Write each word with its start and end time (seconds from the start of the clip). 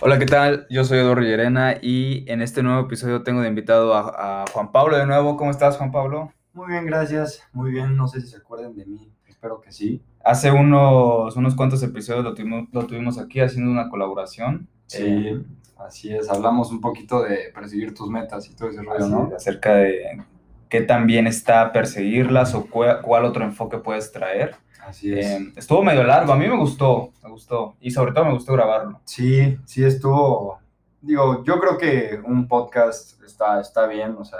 Hola, 0.00 0.18
¿qué 0.18 0.26
tal? 0.26 0.66
Yo 0.70 0.84
soy 0.84 0.98
Eduardo 0.98 1.22
Llerena 1.22 1.76
y 1.80 2.30
en 2.30 2.42
este 2.42 2.62
nuevo 2.62 2.82
episodio 2.86 3.22
tengo 3.22 3.40
de 3.40 3.48
invitado 3.48 3.94
a, 3.94 4.42
a 4.42 4.44
Juan 4.52 4.70
Pablo 4.70 4.96
de 4.96 5.06
nuevo. 5.06 5.36
¿Cómo 5.36 5.50
estás, 5.50 5.76
Juan 5.76 5.90
Pablo? 5.90 6.32
Muy 6.52 6.68
bien, 6.68 6.86
gracias. 6.86 7.42
Muy 7.52 7.70
bien. 7.70 7.96
No 7.96 8.06
sé 8.08 8.20
si 8.20 8.28
se 8.28 8.36
acuerdan 8.36 8.74
de 8.76 8.86
mí. 8.86 9.10
Espero 9.26 9.60
que 9.60 9.72
sí. 9.72 10.02
Hace 10.24 10.50
unos, 10.50 11.36
unos 11.36 11.54
cuantos 11.54 11.82
episodios 11.82 12.24
lo 12.24 12.34
tuvimos, 12.34 12.68
lo 12.72 12.86
tuvimos 12.86 13.18
aquí 13.18 13.40
haciendo 13.40 13.70
una 13.70 13.88
colaboración. 13.88 14.68
Sí, 14.86 15.02
Eh, 15.04 15.42
así 15.78 16.14
es. 16.14 16.28
Hablamos 16.28 16.70
un 16.70 16.80
poquito 16.80 17.22
de 17.22 17.50
perseguir 17.54 17.94
tus 17.94 18.08
metas 18.10 18.48
y 18.48 18.54
todo 18.54 18.68
ese 18.68 18.82
rollo, 18.82 19.06
¿no? 19.08 19.30
acerca 19.34 19.74
de 19.74 20.22
qué 20.68 20.82
tan 20.82 21.06
bien 21.06 21.26
está 21.26 21.72
perseguirlas 21.72 22.54
o 22.54 22.66
cuál 22.66 23.24
otro 23.24 23.44
enfoque 23.44 23.78
puedes 23.78 24.12
traer. 24.12 24.56
Así 24.88 25.12
es. 25.12 25.26
Eh, 25.26 25.52
estuvo 25.56 25.82
medio 25.82 26.02
largo, 26.02 26.32
a 26.32 26.36
mí 26.36 26.46
me 26.48 26.56
gustó, 26.56 27.12
me 27.22 27.30
gustó 27.30 27.76
y 27.80 27.90
sobre 27.90 28.12
todo 28.12 28.24
me 28.24 28.32
gustó 28.32 28.54
grabarlo. 28.54 29.00
Sí, 29.04 29.58
sí 29.66 29.84
estuvo. 29.84 30.58
Digo, 31.02 31.44
yo 31.44 31.60
creo 31.60 31.76
que 31.78 32.20
un 32.24 32.48
podcast 32.48 33.22
está, 33.22 33.60
está 33.60 33.86
bien, 33.86 34.16
o 34.18 34.24
sea, 34.24 34.38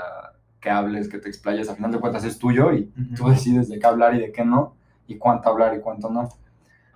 que 0.61 0.70
hables, 0.70 1.09
que 1.09 1.19
te 1.19 1.29
explayes, 1.29 1.69
al 1.69 1.77
final 1.77 1.92
de 1.92 2.01
cuentas 2.01 2.25
es 2.25 2.39
tuyo 2.39 2.73
y 2.73 2.91
Ujú. 2.98 3.15
tú 3.15 3.29
decides 3.29 3.69
de 3.69 3.79
qué 3.79 3.87
hablar 3.87 4.15
y 4.15 4.20
de 4.20 4.33
qué 4.33 4.45
no, 4.45 4.75
y 5.06 5.16
cuánto 5.19 5.48
hablar 5.51 5.75
y 5.77 5.80
cuánto 5.80 6.11
no. 6.11 6.23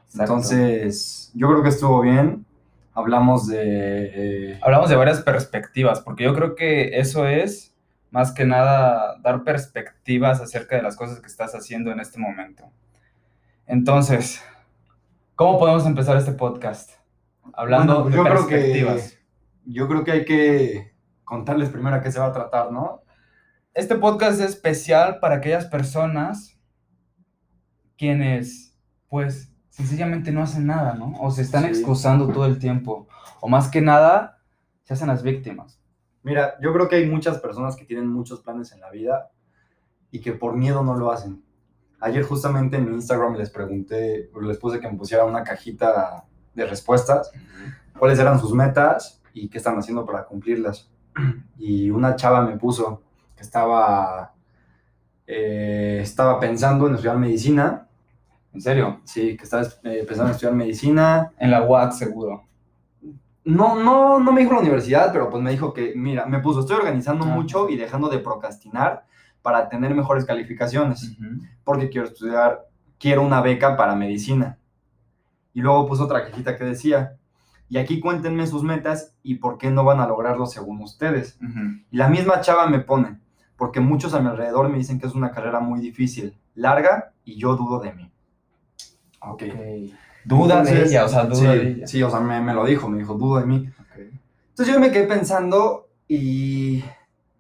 Exacto. 0.07 0.21
Entonces, 0.33 1.31
yo 1.35 1.49
creo 1.49 1.63
que 1.63 1.69
estuvo 1.69 2.01
bien. 2.01 2.45
Hablamos 2.95 3.47
de. 3.47 3.61
eh, 4.53 4.61
Hablamos 4.63 4.91
de 4.91 4.97
varias 4.97 5.21
perspectivas, 5.23 6.01
porque 6.01 6.25
yo 6.25 6.35
creo 6.35 6.55
que 6.55 6.99
eso 6.99 7.27
es 7.27 7.75
más 8.11 8.33
que 8.33 8.45
nada 8.45 9.17
dar 9.23 9.43
perspectivas 9.45 10.41
acerca 10.43 10.77
de 10.77 10.83
las 10.83 10.97
cosas 10.97 11.21
que 11.21 11.27
estás 11.29 11.55
haciendo 11.55 11.91
en 11.91 12.01
este 12.01 12.19
momento. 12.19 12.65
Entonces, 13.67 14.43
¿cómo 15.35 15.59
podemos 15.59 15.87
empezar 15.87 16.17
este 16.17 16.33
podcast? 16.33 16.91
Hablando 17.55 18.03
Bueno, 18.03 18.11
de 18.11 18.17
yo 18.17 18.23
creo 18.25 18.35
perspectivas. 18.49 19.13
que 19.13 19.23
yo 19.73 19.89
creo 19.89 20.05
que 20.05 20.13
hay 20.13 20.25
que 20.25 20.95
contarles 21.25 21.71
primero 21.71 21.97
a 21.97 22.01
qué 22.03 22.11
se 22.11 22.19
va 22.21 22.27
a 22.27 22.33
tratar, 22.33 22.73
¿no? 22.73 23.03
Este 23.75 23.95
podcast 23.97 24.41
es 24.41 24.51
especial 24.51 25.19
para 25.21 25.37
aquellas 25.37 25.67
personas 25.67 26.59
quienes, 27.97 28.77
pues, 29.09 29.55
sencillamente 29.69 30.33
no 30.33 30.43
hacen 30.43 30.67
nada, 30.67 30.95
¿no? 30.95 31.15
O 31.21 31.31
se 31.31 31.43
están 31.43 31.63
Sí. 31.63 31.69
excusando 31.71 32.29
todo 32.29 32.47
el 32.47 32.59
tiempo. 32.59 33.07
O 33.41 33.49
más 33.49 33.69
que 33.69 33.81
nada, 33.81 34.39
se 34.83 34.95
hacen 34.95 35.09
las 35.09 35.23
víctimas. 35.23 35.81
Mira, 36.23 36.55
yo 36.61 36.73
creo 36.73 36.89
que 36.89 36.97
hay 36.97 37.09
muchas 37.09 37.39
personas 37.39 37.77
que 37.77 37.85
tienen 37.85 38.09
muchos 38.09 38.41
planes 38.43 38.73
en 38.73 38.81
la 38.81 38.91
vida 38.91 39.31
y 40.11 40.21
que 40.21 40.33
por 40.33 40.57
miedo 40.57 40.83
no 40.85 40.95
lo 40.97 41.11
hacen. 41.11 41.43
Ayer 42.03 42.23
justamente 42.25 42.77
en 42.77 42.89
mi 42.89 42.95
Instagram 42.97 43.37
les 43.37 43.49
pregunté, 43.51 44.29
les 44.43 44.59
puse 44.59 44.81
que 44.81 44.91
me 44.91 44.97
pusieran 44.99 45.29
una 45.29 45.43
cajita 45.45 46.25
de 46.55 46.67
respuestas, 46.67 47.31
cuáles 47.99 48.19
eran 48.19 48.39
sus 48.41 48.53
metas 48.53 49.23
y 49.33 49.49
qué 49.49 49.59
están 49.59 49.79
haciendo 49.79 50.05
para 50.05 50.25
cumplirlas. 50.25 50.91
Y 51.59 51.91
una 51.91 52.17
chava 52.17 52.41
me 52.43 52.57
puso 52.57 53.03
que 53.37 53.43
estaba, 53.43 54.33
eh, 55.27 56.01
estaba 56.03 56.41
pensando 56.41 56.87
en 56.89 56.95
estudiar 56.95 57.19
medicina, 57.19 57.87
¿En 58.53 58.61
serio? 58.61 59.01
sí, 59.05 59.37
que 59.37 59.45
estaba 59.45 59.63
eh, 59.85 60.05
pensando 60.07 60.25
en 60.25 60.31
estudiar 60.33 60.55
medicina, 60.55 61.33
En 61.39 61.51
la 61.51 61.63
UAC 61.63 61.93
seguro. 61.93 62.45
No, 63.45 63.77
no, 63.77 64.21
no 64.21 64.33
me 64.33 64.41
dijo 64.43 64.53
la 64.53 64.61
universidad, 64.61 65.13
pero 65.13 65.29
pues 65.31 65.43
me 65.43 65.51
dijo 65.51 65.73
que, 65.73 65.95
mira, 65.97 66.27
me 66.27 66.39
puso, 66.41 66.61
estoy 66.61 66.77
organizando 66.77 67.25
Ah. 67.25 67.29
mucho 67.29 67.69
y 67.69 67.77
dejando 67.77 68.09
de 68.09 68.19
procrastinar 68.19 69.05
para 69.43 69.69
tener 69.69 69.95
mejores 69.95 70.25
calificaciones, 70.25 71.17
porque 71.65 71.91
quiero 71.91 72.07
estudiar, 72.07 72.67
quiero 72.99 73.23
una 73.23 73.41
beca 73.41 73.77
para 73.77 73.95
medicina. 73.95 74.59
Y 75.53 75.61
luego 75.61 75.87
puso 75.87 76.05
otra 76.05 76.25
cajita 76.25 76.57
que 76.57 76.65
decía, 76.65 77.17
y 77.69 77.79
aquí 77.79 78.01
cuéntenme 78.01 78.47
sus 78.47 78.63
metas 78.63 79.15
y 79.23 79.37
por 79.37 79.59
qué 79.59 79.71
no 79.71 79.85
van 79.85 80.01
a 80.01 80.07
lograrlo 80.07 80.47
según 80.47 80.81
ustedes. 80.81 81.39
Y 81.91 81.97
la 81.97 82.09
misma 82.09 82.41
chava 82.41 82.67
me 82.67 82.81
pone, 82.81 83.19
porque 83.57 83.81
muchos 83.81 84.15
a 84.15 84.21
mi 84.21 84.29
alrededor 84.29 84.69
me 84.69 84.79
dicen 84.79 85.01
que 85.01 85.07
es 85.07 85.15
una 85.15 85.31
carrera 85.31 85.61
muy 85.61 85.81
difícil, 85.81 86.37
larga, 86.55 87.13
y 87.25 87.37
yo 87.37 87.57
dudo 87.57 87.81
de 87.81 87.93
mí. 87.93 88.11
Ok. 89.21 89.43
Duda 90.25 90.63
de 90.63 90.71
Entonces, 90.71 90.91
ella, 90.91 91.05
o 91.05 91.09
sea, 91.09 91.25
duda 91.25 91.37
sí, 91.37 91.59
de 91.59 91.69
ella. 91.69 91.87
Sí, 91.87 92.03
o 92.03 92.11
sea, 92.11 92.21
me, 92.21 92.41
me 92.41 92.55
lo 92.55 92.65
dijo, 92.65 92.89
me 92.89 92.99
dijo, 92.99 93.15
dudo 93.15 93.41
de 93.41 93.47
mí. 93.47 93.69
Entonces 94.51 94.75
yo 94.75 94.81
me 94.81 94.93
quedé 94.93 95.07
pensando 95.07 95.89
y, 96.07 96.85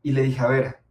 y 0.03 0.13
le 0.13 0.23
dije, 0.23 0.41
a 0.41 0.47
ver, 0.47 0.82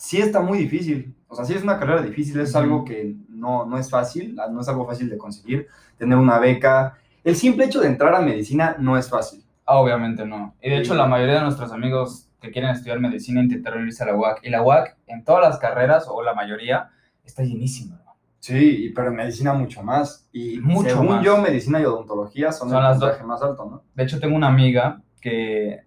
sí 0.00 0.18
está 0.18 0.40
muy 0.40 0.56
difícil. 0.58 1.14
O 1.28 1.34
sea, 1.36 1.44
sí 1.44 1.52
es 1.52 1.62
una 1.62 1.78
carrera 1.78 2.00
difícil, 2.00 2.40
es 2.40 2.56
algo 2.56 2.84
que 2.86 3.14
no, 3.28 3.66
no 3.66 3.76
es 3.78 3.90
fácil, 3.90 4.34
ah, 4.40 4.48
no 4.50 4.62
es 4.62 4.68
algo 4.68 4.86
fácil 4.86 5.10
de 5.10 5.18
conseguir, 5.18 5.66
tener 5.98 6.16
una 6.16 6.38
beca. 6.38 6.94
El 7.22 7.36
simple 7.36 7.66
hecho 7.66 7.80
de 7.82 7.88
entrar 7.88 8.14
a 8.14 8.20
medicina 8.20 8.76
no 8.78 8.96
es 8.96 9.10
fácil. 9.10 9.44
Ah, 9.66 9.76
obviamente 9.76 10.24
no. 10.26 10.54
Y 10.62 10.70
de 10.70 10.76
Sí. 10.76 10.82
hecho, 10.82 10.94
la 10.94 11.06
mayoría 11.06 11.34
de 11.34 11.42
nuestros 11.42 11.70
amigos 11.70 12.28
que 12.40 12.50
quieren 12.50 12.70
estudiar 12.70 12.98
medicina 12.98 13.42
intentaron 13.42 13.84
irse 13.86 14.02
a 14.02 14.06
la 14.06 14.16
UAC. 14.16 14.40
Y 14.42 14.48
la 14.50 14.62
UAC, 14.62 14.96
en 15.06 15.22
todas 15.22 15.42
las 15.46 15.58
carreras, 15.58 16.06
o 16.08 16.22
la 16.22 16.32
mayoría, 16.34 16.88
está 17.22 17.42
llenísima. 17.44 18.00
¿no? 18.04 18.16
Sí, 18.38 18.90
pero 18.96 19.08
en 19.08 19.16
medicina 19.16 19.52
mucho 19.52 19.82
más. 19.82 20.26
Y 20.32 20.58
Mucho 20.60 20.88
según 20.88 21.08
más. 21.16 21.24
yo, 21.24 21.36
medicina 21.36 21.78
y 21.78 21.84
odontología 21.84 22.50
son, 22.52 22.70
Son 22.70 22.78
el 22.78 22.84
las 22.84 22.98
dos. 22.98 23.22
más 23.26 23.42
alto, 23.42 23.66
¿no? 23.70 23.82
De 23.94 24.02
hecho, 24.04 24.18
tengo 24.18 24.34
una 24.34 24.48
amiga 24.48 25.02
que 25.20 25.80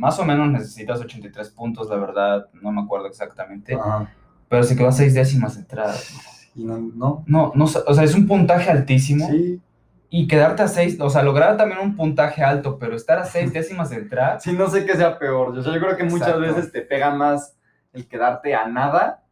más 0.00 0.18
o 0.18 0.24
menos 0.24 0.48
necesitas 0.50 1.00
83 1.00 1.50
puntos, 1.50 1.88
la 1.88 1.96
verdad, 1.96 2.48
no 2.54 2.72
me 2.72 2.80
acuerdo 2.82 3.06
exactamente. 3.06 3.74
Ajá. 3.74 4.10
Pero 4.48 4.62
se 4.64 4.76
quedó 4.76 4.88
a 4.88 4.92
seis 4.92 5.14
décimas 5.14 5.54
de 5.54 5.60
entrada. 5.60 5.94
Y 6.54 6.64
no, 6.64 6.78
no. 6.78 7.22
No, 7.26 7.52
no, 7.54 7.64
o 7.64 7.94
sea, 7.94 8.02
es 8.04 8.14
un 8.14 8.26
puntaje 8.26 8.70
altísimo. 8.70 9.28
Sí, 9.28 9.60
Y 10.08 10.26
quedarte 10.26 10.62
a 10.62 10.68
seis, 10.68 10.98
o 11.00 11.08
sea, 11.08 11.22
lograr 11.22 11.56
también 11.56 11.78
un 11.80 11.94
puntaje 11.94 12.42
alto, 12.42 12.78
pero 12.78 12.96
estar 12.96 13.18
a 13.18 13.24
seis 13.24 13.52
décimas 13.58 13.90
de 13.90 13.96
entrar, 13.96 14.40
Sí, 14.40 14.52
no 14.52 14.68
sé 14.68 14.84
qué 14.84 14.96
sea 14.96 15.18
peor. 15.18 15.56
O 15.56 15.62
sea, 15.62 15.72
yo 15.72 15.78
creo 15.80 15.96
que 15.96 16.04
muchas 16.04 16.28
Exacto. 16.28 16.40
veces 16.40 16.72
te 16.72 16.80
pega 16.82 17.10
más 17.14 17.56
el 17.92 18.08
quedarte 18.08 18.54
a 18.54 18.66
nada 18.66 19.22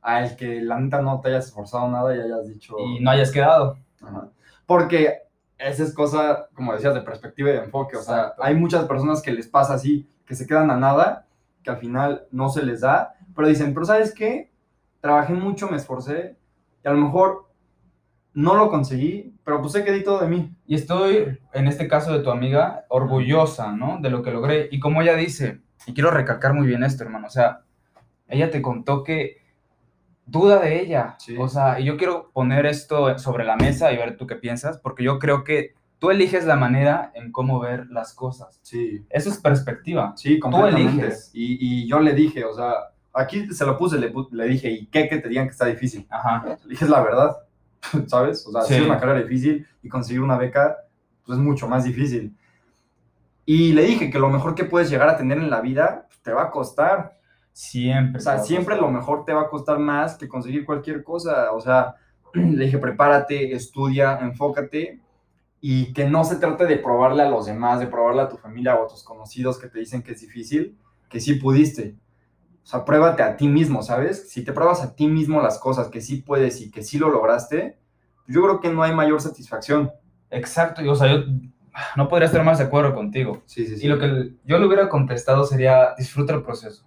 a 0.00 0.22
el 0.24 0.36
que 0.36 0.60
la 0.60 0.78
neta 0.78 1.02
no 1.02 1.20
te 1.20 1.28
hayas 1.30 1.46
esforzado 1.46 1.88
nada 1.90 2.14
y 2.14 2.20
hayas 2.20 2.46
dicho. 2.46 2.76
y 2.78 3.00
no 3.00 3.10
hayas 3.10 3.32
quedado. 3.32 3.78
Ajá. 4.00 4.28
Porque 4.64 5.14
esa 5.58 5.82
es 5.82 5.92
cosa, 5.92 6.46
como 6.54 6.72
decías, 6.72 6.94
de 6.94 7.00
perspectiva 7.00 7.50
y 7.50 7.54
de 7.54 7.64
enfoque. 7.64 7.96
O 7.96 8.02
sea, 8.02 8.18
Exacto. 8.18 8.44
hay 8.44 8.54
muchas 8.54 8.84
personas 8.84 9.20
que 9.20 9.32
les 9.32 9.48
pasa 9.48 9.74
así, 9.74 10.08
que 10.28 10.34
se 10.34 10.46
quedan 10.46 10.70
a 10.70 10.76
nada, 10.76 11.26
que 11.64 11.70
al 11.70 11.78
final 11.78 12.26
no 12.30 12.50
se 12.50 12.62
les 12.62 12.82
da, 12.82 13.14
pero 13.34 13.48
dicen, 13.48 13.72
pero 13.72 13.86
¿sabes 13.86 14.14
qué? 14.14 14.52
Trabajé 15.00 15.32
mucho, 15.32 15.68
me 15.68 15.78
esforcé 15.78 16.36
y 16.84 16.88
a 16.88 16.92
lo 16.92 16.98
mejor 16.98 17.48
no 18.34 18.54
lo 18.54 18.70
conseguí, 18.70 19.34
pero 19.42 19.60
pues 19.60 19.72
sé 19.72 19.84
que 19.84 19.92
di 19.92 20.04
todo 20.04 20.20
de 20.20 20.28
mí. 20.28 20.54
Y 20.66 20.74
estoy, 20.74 21.38
en 21.52 21.66
este 21.66 21.88
caso 21.88 22.12
de 22.12 22.22
tu 22.22 22.30
amiga, 22.30 22.84
orgullosa, 22.88 23.72
¿no? 23.72 23.98
De 24.00 24.10
lo 24.10 24.22
que 24.22 24.30
logré. 24.30 24.68
Y 24.70 24.78
como 24.78 25.00
ella 25.00 25.14
dice, 25.16 25.62
y 25.86 25.94
quiero 25.94 26.10
recalcar 26.10 26.52
muy 26.52 26.66
bien 26.66 26.84
esto, 26.84 27.04
hermano, 27.04 27.26
o 27.26 27.30
sea, 27.30 27.62
ella 28.28 28.50
te 28.50 28.60
contó 28.60 29.02
que 29.02 29.38
duda 30.26 30.60
de 30.60 30.80
ella. 30.80 31.16
Sí. 31.18 31.36
O 31.38 31.48
sea, 31.48 31.80
y 31.80 31.84
yo 31.84 31.96
quiero 31.96 32.30
poner 32.32 32.66
esto 32.66 33.18
sobre 33.18 33.44
la 33.44 33.56
mesa 33.56 33.92
y 33.92 33.96
ver 33.96 34.18
tú 34.18 34.26
qué 34.26 34.36
piensas, 34.36 34.78
porque 34.78 35.04
yo 35.04 35.18
creo 35.18 35.42
que 35.42 35.74
tú 35.98 36.10
eliges 36.10 36.44
la 36.44 36.56
manera 36.56 37.10
en 37.14 37.32
cómo 37.32 37.58
ver 37.58 37.86
las 37.90 38.14
cosas. 38.14 38.58
Sí, 38.62 39.04
Eso 39.10 39.30
es 39.30 39.38
perspectiva. 39.38 40.12
Sí, 40.16 40.38
completamente. 40.38 40.90
eliges. 40.90 41.30
Y, 41.32 41.58
y 41.60 41.88
yo 41.88 42.00
le 42.00 42.14
dije, 42.14 42.44
o 42.44 42.54
sea, 42.54 42.72
aquí 43.12 43.52
se 43.52 43.66
lo 43.66 43.76
puse, 43.76 43.98
le, 43.98 44.12
le 44.32 44.44
dije, 44.46 44.70
¿y 44.70 44.86
qué 44.86 45.08
que 45.08 45.18
te 45.18 45.28
digan 45.28 45.46
que 45.46 45.52
está 45.52 45.66
difícil? 45.66 46.06
Ajá. 46.08 46.56
Le 46.64 46.70
dije, 46.70 46.84
es 46.84 46.90
la 46.90 47.02
verdad, 47.02 47.36
¿sabes? 48.06 48.46
O 48.46 48.52
sea, 48.52 48.62
sí. 48.62 48.74
Sí. 48.74 48.80
es 48.80 48.86
una 48.86 48.98
carrera 48.98 49.20
difícil 49.20 49.66
y 49.82 49.88
conseguir 49.88 50.22
una 50.22 50.38
beca 50.38 50.76
pues, 51.24 51.38
es 51.38 51.44
mucho 51.44 51.68
más 51.68 51.84
difícil. 51.84 52.34
Y 53.44 53.72
le 53.72 53.82
dije 53.82 54.10
que 54.10 54.18
lo 54.18 54.28
mejor 54.28 54.54
que 54.54 54.64
puedes 54.64 54.90
llegar 54.90 55.08
a 55.08 55.16
tener 55.16 55.38
en 55.38 55.50
la 55.50 55.60
vida 55.60 56.04
pues, 56.08 56.20
te 56.22 56.32
va 56.32 56.44
a 56.44 56.50
costar. 56.50 57.18
Siempre. 57.52 58.18
O 58.18 58.20
sea, 58.22 58.38
siempre 58.38 58.76
lo 58.76 58.88
mejor 58.88 59.24
te 59.24 59.32
va 59.32 59.42
a 59.42 59.48
costar 59.48 59.80
más 59.80 60.16
que 60.16 60.28
conseguir 60.28 60.64
cualquier 60.64 61.02
cosa. 61.02 61.50
O 61.52 61.60
sea, 61.60 61.96
le 62.34 62.66
dije, 62.66 62.78
prepárate, 62.78 63.52
estudia, 63.52 64.18
enfócate 64.20 65.00
y 65.60 65.92
que 65.92 66.08
no 66.08 66.24
se 66.24 66.36
trate 66.36 66.66
de 66.66 66.76
probarle 66.76 67.22
a 67.22 67.30
los 67.30 67.46
demás, 67.46 67.80
de 67.80 67.86
probarle 67.86 68.22
a 68.22 68.28
tu 68.28 68.36
familia 68.36 68.76
o 68.76 68.84
a 68.84 68.88
tus 68.88 69.02
conocidos 69.02 69.58
que 69.58 69.68
te 69.68 69.80
dicen 69.80 70.02
que 70.02 70.12
es 70.12 70.20
difícil, 70.20 70.76
que 71.08 71.20
sí 71.20 71.34
pudiste. 71.34 71.96
O 72.62 72.66
sea, 72.66 72.84
pruébate 72.84 73.22
a 73.22 73.36
ti 73.36 73.48
mismo, 73.48 73.82
¿sabes? 73.82 74.30
Si 74.30 74.44
te 74.44 74.52
pruebas 74.52 74.82
a 74.82 74.94
ti 74.94 75.08
mismo 75.08 75.40
las 75.40 75.58
cosas 75.58 75.88
que 75.88 76.00
sí 76.00 76.16
puedes 76.16 76.60
y 76.60 76.70
que 76.70 76.82
sí 76.82 76.98
lo 76.98 77.08
lograste, 77.08 77.78
yo 78.26 78.42
creo 78.42 78.60
que 78.60 78.70
no 78.70 78.82
hay 78.82 78.94
mayor 78.94 79.20
satisfacción. 79.20 79.90
Exacto. 80.30 80.84
y, 80.84 80.88
O 80.88 80.94
sea, 80.94 81.08
yo 81.10 81.24
no 81.96 82.08
podría 82.08 82.26
estar 82.26 82.44
más 82.44 82.58
de 82.58 82.64
acuerdo 82.64 82.94
contigo. 82.94 83.42
Sí, 83.46 83.66
sí, 83.66 83.78
sí. 83.78 83.86
Y 83.86 83.88
lo 83.88 83.98
que 83.98 84.34
yo 84.44 84.58
le 84.58 84.66
hubiera 84.66 84.88
contestado 84.88 85.44
sería, 85.44 85.94
disfruta 85.96 86.34
el 86.34 86.42
proceso. 86.42 86.84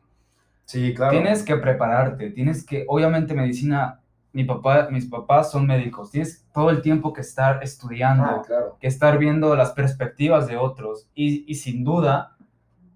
Sí, 0.66 0.94
claro. 0.94 1.12
Tienes 1.12 1.44
que 1.44 1.56
prepararte, 1.58 2.30
tienes 2.30 2.66
que, 2.66 2.86
obviamente 2.88 3.34
medicina, 3.34 4.01
mi 4.34 4.44
papá, 4.44 4.88
mis 4.92 5.06
papás 5.06 5.52
son 5.52 5.68
médicos, 5.68 6.12
tienes 6.12 6.46
todo 6.54 6.70
el 6.70 6.82
tiempo 6.82 7.12
que 7.14 7.22
estar 7.22 7.62
estudiando, 7.64 8.24
Ah, 8.26 8.42
claro. 8.46 8.78
que 8.80 8.88
estar 8.88 9.18
viendo 9.18 9.56
las 9.56 9.72
perspectivas 9.72 10.48
de 10.48 10.58
otros 10.58 11.08
y, 11.14 11.44
y 11.52 11.56
sin 11.56 11.84
duda, 11.84 12.38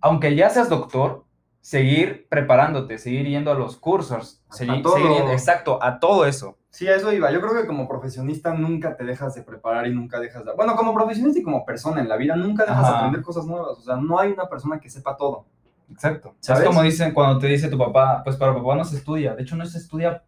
aunque 0.01 0.35
ya 0.35 0.49
seas 0.49 0.69
doctor, 0.69 1.25
seguir 1.61 2.27
preparándote, 2.29 2.97
seguir 2.97 3.25
yendo 3.27 3.51
a 3.51 3.55
los 3.55 3.75
cursos, 3.77 4.43
seguir, 4.51 4.81
todo. 4.83 4.95
seguir 4.95 5.11
yendo- 5.11 5.31
exacto, 5.31 5.79
a 5.81 5.99
todo 5.99 6.25
eso. 6.25 6.57
Sí, 6.69 6.87
a 6.87 6.95
eso 6.95 7.11
iba. 7.11 7.31
Yo 7.31 7.39
creo 7.41 7.53
que 7.59 7.65
como 7.67 7.87
profesionista 7.87 8.53
nunca 8.53 8.95
te 8.97 9.03
dejas 9.05 9.33
de 9.33 9.41
preparar 9.43 9.87
y 9.87 9.95
nunca 9.95 10.19
dejas 10.19 10.43
de... 10.45 10.53
Bueno, 10.53 10.75
como 10.75 10.93
profesionista 10.93 11.39
y 11.39 11.43
como 11.43 11.65
persona 11.65 12.01
en 12.01 12.09
la 12.09 12.17
vida, 12.17 12.35
nunca 12.35 12.65
dejas 12.65 12.87
de 12.89 12.93
aprender 12.95 13.21
cosas 13.21 13.45
nuevas. 13.45 13.77
O 13.77 13.81
sea, 13.81 13.95
no 13.95 14.19
hay 14.19 14.31
una 14.33 14.47
persona 14.49 14.79
que 14.79 14.89
sepa 14.89 15.15
todo. 15.15 15.45
Exacto. 15.89 16.35
¿Sabes? 16.41 16.63
Es 16.63 16.67
como 16.67 16.81
dicen 16.81 17.13
cuando 17.13 17.39
te 17.39 17.47
dice 17.47 17.69
tu 17.69 17.77
papá, 17.77 18.21
pues 18.25 18.35
para 18.35 18.53
papá 18.53 18.75
no 18.75 18.83
se 18.83 18.97
estudia. 18.97 19.33
De 19.35 19.43
hecho, 19.43 19.55
no 19.55 19.65
se 19.65 19.77
estudia 19.77 20.21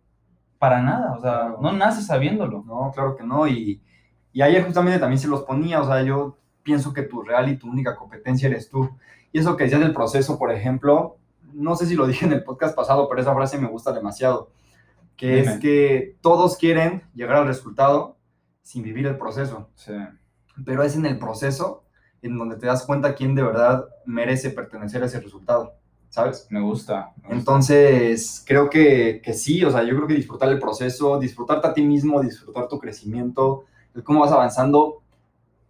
para 0.59 0.81
nada. 0.81 1.13
O 1.13 1.21
sea, 1.21 1.31
Claro. 1.39 1.57
no 1.61 1.71
naces 1.73 2.05
sabiéndolo. 2.07 2.63
No, 2.65 2.91
claro 2.93 3.15
que 3.15 3.23
no. 3.23 3.47
Y, 3.47 3.81
y 4.33 4.41
ayer 4.41 4.63
justamente 4.65 4.99
también 4.99 5.19
se 5.19 5.27
los 5.27 5.43
ponía. 5.43 5.81
O 5.81 5.85
sea, 5.85 6.01
yo 6.03 6.37
pienso 6.63 6.93
que 6.93 7.03
tu 7.03 7.21
real 7.21 7.49
y 7.49 7.57
tu 7.57 7.69
única 7.69 7.95
competencia 7.95 8.47
eres 8.49 8.69
tú. 8.69 8.89
Y 9.31 9.39
eso 9.39 9.55
que 9.57 9.65
decías 9.65 9.81
del 9.81 9.93
proceso, 9.93 10.37
por 10.39 10.51
ejemplo, 10.51 11.17
no 11.53 11.75
sé 11.75 11.85
si 11.85 11.95
lo 11.95 12.07
dije 12.07 12.25
en 12.25 12.33
el 12.33 12.43
podcast 12.43 12.75
pasado, 12.75 13.07
pero 13.09 13.21
esa 13.21 13.33
frase 13.35 13.57
me 13.57 13.67
gusta 13.67 13.91
demasiado. 13.93 14.51
Que 15.15 15.37
Dime. 15.37 15.53
es 15.53 15.59
que 15.59 16.17
todos 16.21 16.57
quieren 16.57 17.03
llegar 17.15 17.37
al 17.37 17.47
resultado 17.47 18.17
sin 18.61 18.83
vivir 18.83 19.07
el 19.07 19.17
proceso. 19.17 19.69
Sí. 19.75 19.93
pero 20.65 20.83
es 20.83 20.95
en 20.95 21.05
el 21.05 21.17
proceso 21.19 21.83
en 22.21 22.37
donde 22.37 22.55
te 22.57 22.65
das 22.65 22.83
cuenta 22.85 23.13
quién 23.15 23.33
de 23.35 23.43
verdad 23.43 23.85
merece 24.05 24.49
pertenecer 24.49 25.01
a 25.03 25.05
ese 25.05 25.19
resultado, 25.21 25.73
¿sabes? 26.09 26.47
Me 26.49 26.61
gusta. 26.61 27.11
me 27.17 27.23
gusta. 27.23 27.35
Entonces, 27.35 28.43
creo 28.45 28.69
que, 28.69 29.21
que 29.23 29.33
sí, 29.33 29.63
o 29.63 29.71
sea, 29.71 29.83
yo 29.83 29.95
creo 29.95 30.07
que 30.07 30.13
disfrutar 30.13 30.49
el 30.49 30.59
proceso, 30.59 31.19
disfrutarte 31.19 31.67
a 31.67 31.73
ti 31.73 31.83
mismo, 31.83 32.21
disfrutar 32.21 32.67
tu 32.67 32.79
crecimiento, 32.79 33.65
el 33.93 34.03
cómo 34.03 34.21
vas 34.21 34.31
avanzando, 34.31 35.01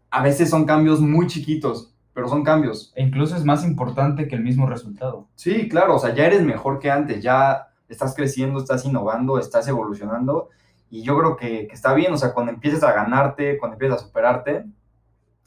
a 0.09 0.23
veces 0.23 0.49
son 0.49 0.65
cambios 0.65 1.01
muy 1.01 1.27
chiquitos, 1.27 1.93
pero 2.13 2.27
son 2.27 2.43
cambios. 2.43 2.93
E 2.95 3.03
incluso 3.03 3.35
es 3.35 3.45
más 3.45 3.63
importante 3.63 4.27
que 4.27 4.35
el 4.35 4.43
mismo 4.43 4.67
resultado. 4.67 5.27
Sí, 5.35 5.67
claro, 5.69 5.95
o 5.95 5.99
sea, 5.99 6.13
ya 6.13 6.25
eres 6.25 6.41
mejor 6.41 6.79
que 6.79 6.91
antes, 6.91 7.21
ya 7.21 7.69
estás 7.89 8.15
creciendo, 8.15 8.59
estás 8.59 8.85
innovando, 8.85 9.39
estás 9.39 9.67
evolucionando, 9.67 10.49
y 10.89 11.03
yo 11.03 11.17
creo 11.17 11.35
que, 11.35 11.67
que 11.67 11.75
está 11.75 11.93
bien, 11.93 12.13
o 12.13 12.17
sea, 12.17 12.33
cuando 12.33 12.51
empieces 12.51 12.83
a 12.83 12.93
ganarte, 12.93 13.57
cuando 13.57 13.75
empieces 13.75 13.99
a 13.99 14.03
superarte, 14.05 14.65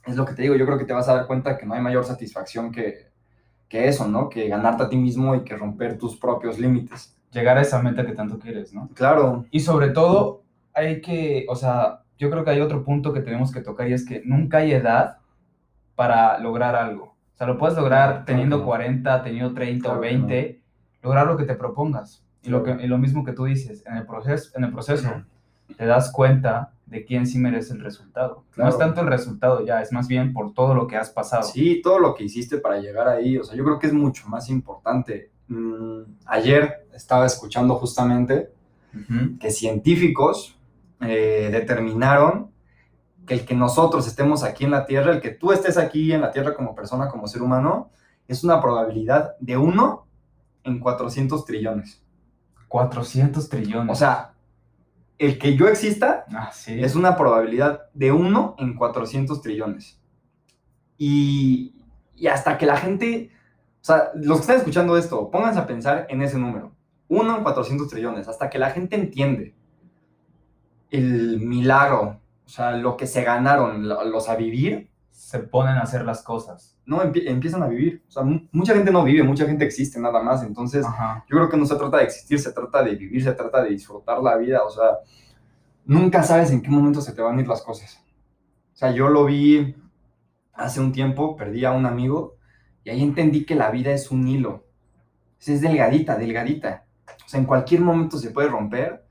es 0.05 0.17
lo 0.17 0.25
que 0.25 0.35
te 0.35 0.43
digo, 0.43 0.55
yo 0.55 0.67
creo 0.67 0.79
que 0.79 0.85
te 0.85 0.93
vas 0.93 1.09
a 1.09 1.15
dar 1.15 1.27
cuenta 1.27 1.57
que 1.57 1.67
no 1.67 1.75
hay 1.75 1.81
mayor 1.81 2.05
satisfacción 2.05 2.71
que, 2.73 3.10
que 3.71 3.87
eso, 3.89 4.09
¿no? 4.09 4.29
Que 4.29 4.49
ganarte 4.49 4.83
a 4.83 4.89
ti 4.91 4.97
mismo 4.99 5.35
y 5.37 5.45
que 5.45 5.57
romper 5.57 5.97
tus 5.97 6.17
propios 6.17 6.59
límites. 6.59 7.17
Llegar 7.33 7.57
a 7.57 7.63
esa 7.63 7.81
meta 7.81 8.05
que 8.05 8.13
tanto 8.13 8.39
quieres, 8.39 8.75
¿no? 8.75 8.91
Claro, 8.95 9.47
Y 9.53 9.61
sobre 9.61 9.91
todo, 9.91 10.43
hay 10.75 11.01
que, 11.01 11.47
o 11.49 11.55
sea, 11.55 12.03
yo 12.19 12.29
creo 12.31 12.45
que 12.45 12.51
hay 12.51 12.61
otro 12.61 12.85
punto 12.85 13.13
que 13.13 13.21
tenemos 13.21 13.53
que 13.53 13.61
tocar 13.61 13.89
y 13.89 13.93
es 13.93 14.05
que 14.05 14.23
nunca 14.25 14.59
hay 14.59 14.73
edad 14.73 15.19
para 15.95 16.39
lograr 16.41 16.75
algo. 16.75 17.05
O 17.05 17.37
sea, 17.37 17.47
lo 17.47 17.57
puedes 17.57 17.77
lograr 17.77 18.09
Claro 18.09 18.25
teniendo 18.27 18.59
no. 18.59 18.65
40, 18.65 19.23
teniendo 19.23 19.55
30 19.55 19.83
Claro 19.85 19.99
o 19.99 20.03
que 20.03 20.09
20, 20.09 20.63
lograr 21.03 21.27
lo 21.29 21.37
que 21.37 21.45
te 21.45 21.55
propongas. 21.55 22.27
Y 22.43 22.51
lo, 22.51 22.65
que, 22.65 22.73
Claro. 22.73 22.85
y 22.85 22.89
lo 22.89 22.99
mismo 22.99 23.25
que 23.25 23.33
tú 23.33 23.45
dices, 23.45 23.85
en 23.87 23.97
el 23.97 24.05
proceso, 24.07 24.51
en 24.57 24.65
el 24.65 24.73
proceso 24.73 25.23
te 25.77 25.87
das 25.87 26.13
cuenta 26.13 26.73
de 26.87 27.05
quién 27.05 27.27
sí 27.27 27.39
merece 27.39 27.73
el 27.73 27.81
resultado. 27.81 28.45
No 28.57 28.69
es 28.69 28.77
tanto 28.77 29.01
el 29.01 29.07
resultado 29.07 29.65
ya, 29.65 29.81
es 29.81 29.93
más 29.93 30.09
bien 30.09 30.33
por 30.33 30.53
todo 30.53 30.75
lo 30.75 30.87
que 30.87 30.97
has 30.97 31.11
pasado. 31.11 31.45
Sí, 31.45 31.81
todo 31.83 32.01
lo 32.01 32.15
que 32.15 32.25
hiciste 32.25 32.59
para 32.59 32.81
llegar 32.81 33.09
ahí, 33.09 33.39
o 33.39 33.45
sea, 33.45 33.57
yo 33.57 33.65
creo 33.65 33.79
que 33.79 33.87
es 33.87 33.93
mucho 33.93 34.29
más 34.29 34.51
importante. 34.51 35.31
Mm, 35.49 36.03
ayer 36.27 36.87
estaba 36.93 37.27
escuchando 37.27 37.77
justamente 37.77 38.53
que 39.39 39.53
científicos 39.53 40.59
eh, 41.01 41.49
determinaron 41.53 42.51
que 43.25 43.35
el 43.35 43.45
que 43.45 43.55
nosotros 43.55 44.09
estemos 44.09 44.43
aquí 44.43 44.65
en 44.65 44.73
la 44.73 44.85
Tierra, 44.85 45.13
el 45.13 45.21
que 45.21 45.31
tú 45.31 45.53
estés 45.53 45.77
aquí 45.77 46.13
en 46.13 46.21
la 46.21 46.33
Tierra 46.33 46.55
como 46.55 46.75
persona, 46.75 47.09
como 47.09 47.29
ser 47.29 47.43
humano, 47.43 47.91
es 48.27 48.43
una 48.43 48.61
probabilidad 48.61 49.37
de 49.39 49.57
1 49.57 50.07
en 50.65 50.81
400 50.81 51.45
trillones. 51.45 52.03
400 52.67 53.49
trillones. 53.49 53.93
O 53.93 53.95
sea, 53.95 54.35
el 55.21 55.39
que 55.39 55.55
yo 55.55 55.69
exista 55.69 56.25
ah, 56.35 56.51
sí. 56.53 56.83
es 56.83 56.97
una 56.97 57.15
probabilidad 57.17 57.91
de 57.93 58.11
1 58.11 58.57
en 58.59 58.75
400 58.75 59.43
trillones. 59.43 60.01
Y, 60.97 61.75
y 62.17 62.27
hasta 62.27 62.57
que 62.57 62.65
la 62.67 62.77
gente, 62.79 63.31
o 63.81 63.85
sea, 63.85 64.11
los 64.15 64.39
que 64.39 64.41
están 64.43 64.57
escuchando 64.57 64.97
esto, 64.97 65.31
pónganse 65.31 65.61
a 65.61 65.67
pensar 65.67 66.07
en 66.09 66.23
ese 66.23 66.39
número. 66.39 66.73
1 67.09 67.37
en 67.37 67.43
400 67.43 67.89
trillones. 67.89 68.29
Hasta 68.29 68.49
que 68.49 68.59
la 68.59 68.71
gente 68.71 68.97
entiende 68.97 69.55
el 70.91 71.39
milagro, 71.41 72.21
o 72.45 72.49
sea, 72.49 72.73
lo 72.73 72.97
que 72.97 73.07
se 73.07 73.23
ganaron 73.23 73.89
lo- 73.89 74.05
los 74.05 74.29
a 74.29 74.37
vivir, 74.37 74.90
Se 75.21 75.39
ponen 75.39 75.77
a 75.77 75.83
hacer 75.83 76.03
las 76.05 76.23
cosas. 76.23 76.79
no 76.87 77.03
empie- 77.05 77.29
empiezan 77.29 77.63
a 77.63 77.69
vivir. 77.69 78.03
O 78.09 78.11
sea, 78.11 78.23
mu- 78.25 78.41
mucha 78.51 78.75
gente 78.75 78.91
no 78.91 79.05
vive, 79.05 79.23
mucha 79.23 79.45
gente 79.47 79.65
existe 79.65 80.01
nada 80.01 80.21
más. 80.23 80.43
Entonces, 80.43 80.85
Ajá. 80.85 81.25
yo 81.31 81.37
creo 81.37 81.49
que 81.49 81.57
no 81.57 81.65
se 81.67 81.77
trata 81.77 81.99
de 81.99 82.05
existir, 82.05 82.41
se 82.41 82.53
trata 82.53 82.83
de 82.83 82.97
vivir, 82.97 83.23
se 83.23 83.33
trata 83.33 83.63
de 83.63 83.71
disfrutar 83.71 84.19
la 84.21 84.37
vida. 84.37 84.65
O 84.65 84.71
sea, 84.71 84.97
nunca 85.85 86.23
sabes 86.25 86.51
en 86.51 86.63
qué 86.63 86.69
momento 86.71 87.01
se 87.01 87.13
te 87.13 87.23
van 87.23 87.39
a 87.39 87.41
ir 87.43 87.47
las 87.47 87.63
cosas. 87.63 88.03
O 88.73 88.77
sea, 88.77 88.91
yo 88.93 89.09
lo 89.09 89.27
vi 89.27 89.77
hace 90.55 90.81
un 90.81 90.91
tiempo, 90.91 91.37
perdí 91.37 91.65
a 91.65 91.71
un 91.73 91.87
amigo 91.87 92.37
y 92.83 92.91
ahí 92.91 93.03
entendí 93.03 93.45
que 93.45 93.55
la 93.55 93.71
vida 93.71 93.93
es 93.93 94.11
un 94.11 94.27
hilo. 94.27 94.67
Es 95.39 95.61
delgadita, 95.61 96.17
delgadita. 96.17 96.87
O 97.25 97.29
sea, 97.29 97.39
en 97.39 97.47
cualquier 97.47 97.83
momento 97.83 98.17
se 98.17 98.31
puede 98.31 98.49
romper. 98.49 99.05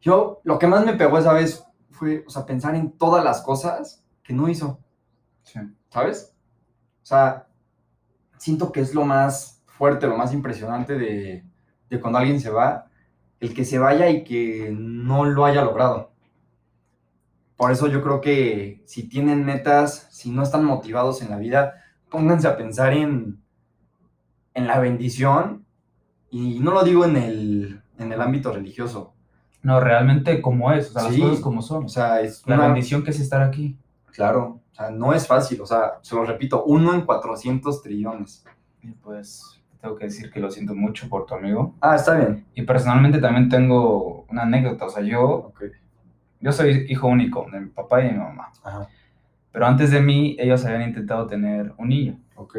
Yo, 0.00 0.40
lo 0.44 0.58
que 0.58 0.66
más 0.66 0.84
me 0.84 0.94
pegó 0.94 1.16
esa 1.16 1.32
vez 1.32 1.64
fue, 1.90 2.22
o 2.26 2.30
sea, 2.30 2.44
pensar 2.44 2.74
en 2.74 2.90
todas 2.98 3.24
las 3.24 3.40
cosas 3.40 4.04
que 4.22 4.34
no 4.34 4.48
hizo. 4.48 4.80
Sí. 5.42 5.60
¿sabes? 5.90 6.34
O 7.02 7.06
sea, 7.06 7.46
siento 8.38 8.72
que 8.72 8.80
es 8.80 8.94
lo 8.94 9.04
más 9.04 9.62
fuerte, 9.66 10.06
lo 10.06 10.16
más 10.16 10.32
impresionante 10.32 10.96
de, 10.98 11.44
de 11.90 12.00
cuando 12.00 12.18
alguien 12.18 12.40
se 12.40 12.50
va, 12.50 12.86
el 13.40 13.54
que 13.54 13.64
se 13.64 13.78
vaya 13.78 14.08
y 14.08 14.24
que 14.24 14.72
no 14.76 15.24
lo 15.24 15.44
haya 15.44 15.62
logrado. 15.64 16.12
Por 17.56 17.70
eso 17.70 17.86
yo 17.88 18.02
creo 18.02 18.20
que 18.20 18.82
si 18.86 19.08
tienen 19.08 19.44
metas, 19.44 20.08
si 20.10 20.30
no 20.30 20.42
están 20.42 20.64
motivados 20.64 21.22
en 21.22 21.30
la 21.30 21.36
vida, 21.38 21.74
pónganse 22.10 22.48
a 22.48 22.56
pensar 22.56 22.92
en, 22.92 23.40
en 24.54 24.66
la 24.66 24.78
bendición. 24.80 25.64
Y 26.30 26.60
no 26.60 26.72
lo 26.72 26.82
digo 26.82 27.04
en 27.04 27.16
el, 27.16 27.82
en 27.98 28.12
el 28.12 28.20
ámbito 28.20 28.52
religioso. 28.52 29.14
No, 29.62 29.78
realmente 29.80 30.40
como 30.42 30.72
es, 30.72 30.90
o 30.90 30.92
sea, 31.00 31.10
Sí. 31.10 31.18
las 31.18 31.28
cosas 31.28 31.42
como 31.42 31.62
son. 31.62 31.84
O 31.84 31.88
sea, 31.88 32.20
es 32.20 32.42
la 32.46 32.56
una- 32.56 32.66
bendición 32.68 33.04
que 33.04 33.10
es 33.10 33.20
estar 33.20 33.42
aquí. 33.42 33.78
Claro, 34.12 34.60
o 34.70 34.74
sea, 34.74 34.90
no 34.90 35.12
es 35.12 35.26
fácil. 35.26 35.60
O 35.60 35.66
sea, 35.66 35.98
se 36.02 36.14
lo 36.14 36.24
repito, 36.24 36.64
uno 36.64 36.94
en 36.94 37.02
400 37.02 37.82
trillones. 37.82 38.44
Y 38.82 38.92
pues 38.92 39.62
tengo 39.80 39.96
que 39.96 40.04
decir 40.04 40.30
que 40.30 40.40
lo 40.40 40.50
siento 40.50 40.74
mucho 40.74 41.08
por 41.08 41.26
tu 41.26 41.34
amigo. 41.34 41.74
Ah, 41.80 41.96
está 41.96 42.14
bien. 42.16 42.46
Y 42.54 42.62
personalmente 42.62 43.18
también 43.18 43.48
tengo 43.48 44.24
una 44.30 44.42
anécdota. 44.42 44.86
O 44.86 44.90
sea, 44.90 45.02
yo, 45.02 45.52
yo 46.40 46.52
soy 46.52 46.86
hijo 46.88 47.08
único 47.08 47.46
de 47.50 47.60
mi 47.60 47.68
papá 47.70 48.00
y 48.00 48.06
de 48.06 48.12
mi 48.12 48.18
mamá. 48.18 48.50
Ajá. 48.62 48.88
Pero 49.50 49.66
antes 49.66 49.90
de 49.90 50.00
mí, 50.00 50.36
ellos 50.38 50.64
habían 50.64 50.82
intentado 50.82 51.26
tener 51.26 51.74
un 51.76 51.88
niño. 51.88 52.18
Ok. 52.36 52.56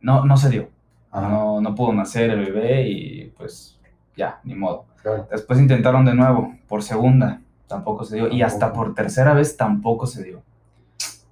No, 0.00 0.24
no 0.24 0.36
se 0.36 0.50
dio. 0.50 0.68
Ajá. 1.10 1.28
No, 1.28 1.60
no 1.60 1.74
pudo 1.74 1.92
nacer 1.92 2.30
el 2.30 2.40
bebé 2.40 2.88
y 2.88 3.26
pues 3.36 3.80
ya, 4.16 4.40
ni 4.44 4.54
modo. 4.54 4.86
Claro. 5.02 5.28
Después 5.30 5.60
intentaron 5.60 6.04
de 6.04 6.14
nuevo, 6.14 6.54
por 6.66 6.82
segunda, 6.82 7.40
tampoco 7.66 8.04
se 8.04 8.16
dio. 8.16 8.28
Y 8.28 8.42
hasta 8.42 8.72
por 8.72 8.94
tercera 8.94 9.34
vez 9.34 9.56
tampoco 9.56 10.06
se 10.06 10.22
dio. 10.24 10.42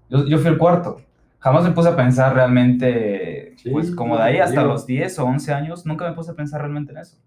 Yo, 0.08 0.26
yo 0.26 0.38
fui 0.38 0.48
el 0.50 0.58
cuarto. 0.58 1.00
Jamás 1.38 1.64
me 1.64 1.72
puse 1.72 1.88
a 1.88 1.96
pensar 1.96 2.34
realmente, 2.34 3.54
Sí, 3.56 3.70
pues 3.70 3.90
como 3.94 4.16
de 4.16 4.22
ahí 4.22 4.38
hasta 4.38 4.60
digo. 4.60 4.72
los 4.72 4.86
10 4.86 5.18
o 5.18 5.24
11 5.24 5.52
años, 5.52 5.86
nunca 5.86 6.08
me 6.08 6.14
puse 6.14 6.30
a 6.30 6.34
pensar 6.34 6.60
realmente 6.60 6.92
en 6.92 6.98
eso. 6.98 7.18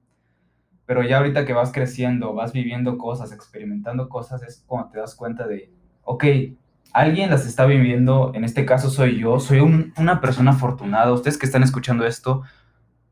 Pero 0.85 1.01
ya 1.03 1.17
ahorita 1.17 1.45
que 1.45 1.53
vas 1.53 1.71
creciendo, 1.71 2.33
vas 2.33 2.53
viviendo 2.53 2.97
cosas, 2.97 3.31
experimentando 3.31 4.07
cosas, 4.07 4.43
es 4.43 4.63
cuando 4.67 4.89
te 4.89 4.99
das 4.99 5.15
cuenta 5.15 5.47
de, 5.47 5.71
ok, 6.03 6.23
alguien 6.93 7.29
las 7.29 7.45
está 7.45 7.65
viviendo, 7.65 8.31
en 8.35 8.43
este 8.45 8.65
caso 8.65 8.89
soy 8.89 9.19
yo, 9.19 9.39
soy 9.39 9.59
un- 9.59 9.93
una 9.97 10.21
persona 10.21 10.51
afortunada, 10.51 11.11
ustedes 11.11 11.37
que 11.37 11.47
están 11.47 11.63
escuchando 11.63 12.05
esto, 12.05 12.43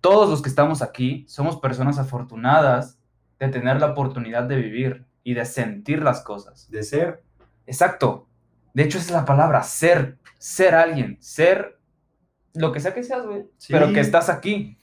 todos 0.02 0.30
los 0.30 0.42
que 0.42 0.50
estamos 0.50 0.82
aquí 0.82 1.26
somos 1.28 1.58
personas 1.58 1.98
afortunadas 1.98 3.00
de 3.40 3.50
tener 3.50 3.80
la 3.82 3.88
oportunidad 3.88 4.44
de 4.44 4.58
vivir 4.58 5.06
y 5.24 5.34
de 5.34 5.46
sentir 5.46 6.02
las 6.04 6.22
cosas. 6.22 6.70
De 6.70 6.84
ser. 6.84 7.24
Exacto. 7.66 8.28
De 8.74 8.84
hecho, 8.84 8.98
esa 8.98 9.08
es 9.08 9.14
la 9.14 9.26
palabra, 9.26 9.64
ser, 9.64 10.18
ser 10.38 10.76
alguien, 10.76 11.18
ser 11.22 11.80
lo 12.56 12.72
que 12.72 12.80
sea 12.80 12.94
que 12.94 13.04
seas, 13.04 13.26
güey, 13.26 13.46
Sí. 13.58 13.72
pero 13.74 13.94
que 13.94 14.00
estás 14.00 14.30
aquí 14.30 14.78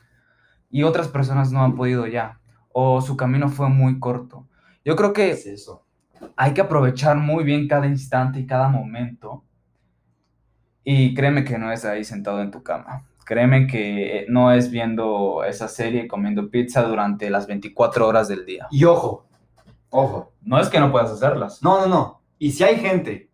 y 0.71 0.83
otras 0.85 1.09
personas 1.09 1.53
no 1.53 1.63
han 1.65 1.75
podido 1.77 2.07
ya, 2.07 2.41
o 2.73 3.01
su 3.01 3.17
camino 3.17 3.49
fue 3.49 3.69
muy 3.69 3.99
corto. 4.01 4.49
Yo 4.85 4.97
creo 4.97 5.13
que 5.13 5.31
Es 5.31 5.47
eso. 5.47 5.85
hay 6.37 6.53
que 6.55 6.61
aprovechar 6.61 7.17
muy 7.17 7.45
bien 7.45 7.67
cada 7.69 7.87
instante 7.87 8.41
y 8.41 8.47
cada 8.47 8.69
momento. 8.69 9.45
Y 10.85 11.15
créeme 11.15 11.45
que 11.45 11.59
no 11.59 11.71
es 11.73 11.85
ahí 11.85 12.05
sentado 12.05 12.41
en 12.43 12.51
tu 12.51 12.63
cama. 12.63 13.07
Créeme 13.25 13.67
que 13.67 14.27
no 14.29 14.51
es 14.53 14.71
viendo 14.71 15.45
esa 15.45 15.69
serie 15.69 16.09
comiendo 16.09 16.51
pizza 16.51 16.83
durante 16.83 17.31
las 17.31 17.47
24 17.47 18.07
horas 18.09 18.29
del 18.29 18.45
día. 18.47 18.67
Y 18.71 18.85
ojo, 18.85 19.29
ojo. 19.91 20.33
No 20.43 20.59
es 20.61 20.69
que 20.69 20.81
no 20.81 20.91
puedas 20.91 21.11
hacerlas. 21.11 21.63
No, 21.63 21.81
no, 21.81 21.87
no. 21.87 22.23
Y 22.39 22.53
si 22.53 22.65
hay 22.65 22.77
gente 22.77 23.31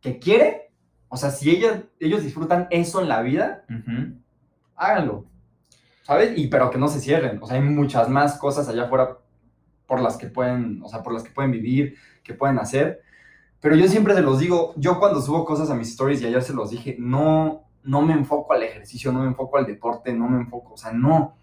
que 0.00 0.18
quiere, 0.18 0.72
o 1.08 1.16
sea, 1.16 1.30
si 1.30 1.50
ellos 1.50 2.22
disfrutan 2.22 2.66
eso 2.70 3.00
en 3.00 3.08
la 3.08 3.22
vida, 3.22 3.64
Ujú. 3.68 4.14
háganlo. 4.76 5.24
¿Sabes? 6.02 6.36
Y 6.38 6.48
pero 6.48 6.70
que 6.70 6.78
no 6.78 6.88
se 6.88 7.00
cierren. 7.00 7.38
O 7.42 7.46
sea, 7.46 7.56
hay 7.56 7.62
muchas 7.62 8.08
más 8.08 8.38
cosas 8.38 8.68
allá 8.68 8.84
afuera 8.84 9.18
por 9.86 10.00
las 10.00 10.16
que 10.16 10.26
pueden, 10.26 10.82
o 10.82 10.88
sea, 10.88 11.02
por 11.02 11.12
las 11.12 11.22
que 11.22 11.30
pueden 11.30 11.50
vivir, 11.50 11.96
que 12.22 12.34
pueden 12.34 12.58
hacer. 12.58 13.02
Pero 13.60 13.74
yo 13.74 13.88
siempre 13.88 14.14
se 14.14 14.22
los 14.22 14.38
digo, 14.38 14.72
yo 14.76 14.98
cuando 14.98 15.20
subo 15.20 15.44
cosas 15.44 15.70
a 15.70 15.74
mis 15.74 15.88
stories 15.90 16.22
y 16.22 16.26
ayer 16.26 16.42
se 16.42 16.52
los 16.54 16.70
dije, 16.70 16.96
no, 16.98 17.64
no 17.82 18.02
me 18.02 18.12
enfoco 18.12 18.52
al 18.52 18.62
ejercicio, 18.62 19.10
no 19.12 19.20
me 19.20 19.26
enfoco 19.26 19.56
al 19.58 19.66
deporte, 19.66 20.12
no 20.12 20.28
me 20.28 20.38
enfoco, 20.38 20.74
o 20.74 20.76
sea, 20.76 20.92
no, 20.92 21.36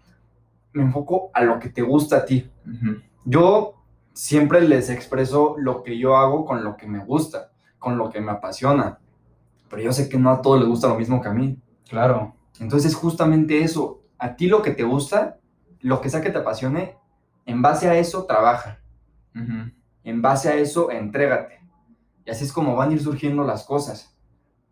me 0.72 0.82
enfoco 0.82 1.30
a 1.34 1.42
lo 1.42 1.58
que 1.58 1.68
te 1.68 1.82
gusta 1.82 2.18
a 2.18 2.24
ti. 2.24 2.50
Yo 3.24 3.75
siempre 4.16 4.62
les 4.62 4.88
expreso 4.88 5.56
lo 5.58 5.82
que 5.82 5.98
yo 5.98 6.16
hago 6.16 6.46
con 6.46 6.64
lo 6.64 6.76
que 6.76 6.86
me 6.86 7.04
gusta, 7.04 7.52
con 7.78 7.98
lo 7.98 8.08
que 8.08 8.20
me 8.22 8.32
apasiona. 8.32 8.98
Pero 9.68 9.82
yo 9.82 9.92
sé 9.92 10.08
que 10.08 10.18
no 10.18 10.30
a 10.30 10.40
todos 10.40 10.58
les 10.58 10.68
gusta 10.68 10.88
lo 10.88 10.96
mismo 10.96 11.20
que 11.20 11.28
a 11.28 11.34
mí. 11.34 11.60
Claro. 11.86 12.34
Entonces, 12.58 12.94
justamente 12.94 13.62
eso, 13.62 14.00
a 14.18 14.34
ti 14.34 14.48
lo 14.48 14.62
que 14.62 14.70
te 14.70 14.84
gusta, 14.84 15.38
lo 15.80 16.00
que 16.00 16.08
sea 16.08 16.22
que 16.22 16.30
te 16.30 16.38
apasione, 16.38 16.96
en 17.44 17.60
base 17.60 17.90
a 17.90 17.94
eso 17.96 18.24
trabaja. 18.24 18.80
En 20.02 20.22
base 20.22 20.48
a 20.48 20.56
eso, 20.56 20.90
entrégate. 20.90 21.60
Y 22.24 22.30
así 22.30 22.44
es 22.44 22.52
como 22.52 22.74
van 22.74 22.90
a 22.90 22.92
ir 22.94 23.02
surgiendo 23.02 23.44
las 23.44 23.64
cosas. 23.64 24.16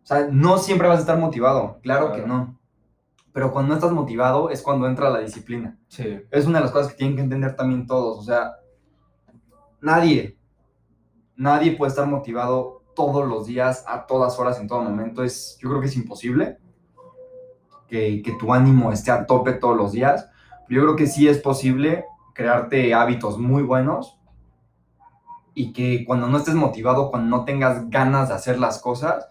O 0.03 0.07
sea, 0.07 0.27
no 0.31 0.57
siempre 0.57 0.87
vas 0.87 0.97
a 0.97 1.01
estar 1.01 1.19
motivado, 1.19 1.79
claro, 1.83 2.13
que 2.13 2.25
no. 2.25 2.59
Pero 3.31 3.51
cuando 3.51 3.69
no 3.69 3.75
estás 3.75 3.91
motivado 3.91 4.49
es 4.49 4.63
cuando 4.63 4.87
entra 4.87 5.11
la 5.11 5.19
disciplina. 5.19 5.77
Sí. 5.87 6.19
Es 6.31 6.47
una 6.47 6.57
de 6.57 6.63
las 6.63 6.71
cosas 6.71 6.91
que 6.91 6.97
tienen 6.97 7.15
que 7.15 7.21
entender 7.21 7.55
también 7.55 7.85
todos. 7.85 8.17
O 8.17 8.23
sea, 8.23 8.55
nadie, 9.85 10.37
nadie 11.35 11.73
puede 11.73 11.91
estar 11.91 12.07
motivado 12.07 12.83
todos 12.95 13.27
los 13.27 13.45
días, 13.45 13.85
a 13.87 14.07
todas 14.07 14.37
horas, 14.39 14.59
en 14.59 14.67
todo 14.67 14.81
momento. 14.81 15.23
Es, 15.23 15.57
yo 15.61 15.69
creo 15.69 15.79
que 15.79 15.87
es 15.87 15.95
imposible 15.95 16.57
que, 17.87 18.35
tu 18.39 18.51
ánimo 18.51 18.91
esté 18.91 19.11
a 19.11 19.25
tope 19.25 19.53
todos 19.53 19.77
los 19.77 19.91
días. 19.91 20.29
Yo 20.67 20.81
creo 20.81 20.95
que 20.95 21.07
sí 21.07 21.27
es 21.27 21.37
posible 21.37 22.05
crearte 22.33 22.93
hábitos 22.93 23.37
muy 23.37 23.63
buenos 23.63 24.19
y 25.53 25.71
que 25.71 26.03
cuando 26.03 26.27
no 26.27 26.37
estés 26.37 26.55
motivado, 26.55 27.11
cuando 27.11 27.37
no 27.37 27.45
tengas 27.45 27.89
ganas 27.89 28.29
de 28.29 28.35
hacer 28.35 28.59
las 28.59 28.81
cosas, 28.81 29.29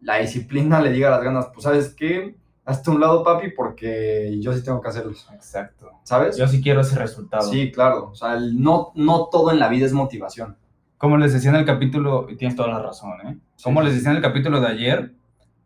la 0.00 0.16
disciplina 0.18 0.80
le 0.80 0.90
diga 0.90 1.10
las 1.10 1.22
ganas, 1.22 1.48
pues 1.52 1.64
sabes 1.64 1.94
qué, 1.94 2.36
hasta 2.64 2.90
un 2.90 3.00
lado 3.00 3.24
papi 3.24 3.50
porque 3.50 4.38
yo 4.40 4.52
sí 4.52 4.62
tengo 4.62 4.80
que 4.80 4.88
hacerlos. 4.88 5.28
Exacto. 5.32 5.90
¿Sabes? 6.04 6.36
Yo 6.36 6.46
sí 6.46 6.62
quiero 6.62 6.80
ese 6.80 6.96
resultado. 6.96 7.50
Sí, 7.50 7.72
claro. 7.72 8.10
O 8.10 8.14
sea, 8.14 8.38
no, 8.38 8.92
no 8.94 9.28
todo 9.30 9.50
en 9.50 9.58
la 9.58 9.68
vida 9.68 9.86
es 9.86 9.92
motivación. 9.92 10.56
Como 10.96 11.16
les 11.16 11.32
decía 11.32 11.50
en 11.50 11.56
el 11.56 11.64
capítulo, 11.64 12.28
y 12.30 12.36
tienes 12.36 12.56
toda 12.56 12.68
la 12.68 12.80
razón, 12.80 13.14
¿eh? 13.26 13.38
Como 13.64 13.82
les 13.82 13.94
decía 13.94 14.10
en 14.10 14.16
el 14.16 14.22
capítulo 14.22 14.60
de 14.60 14.68
ayer, 14.68 15.14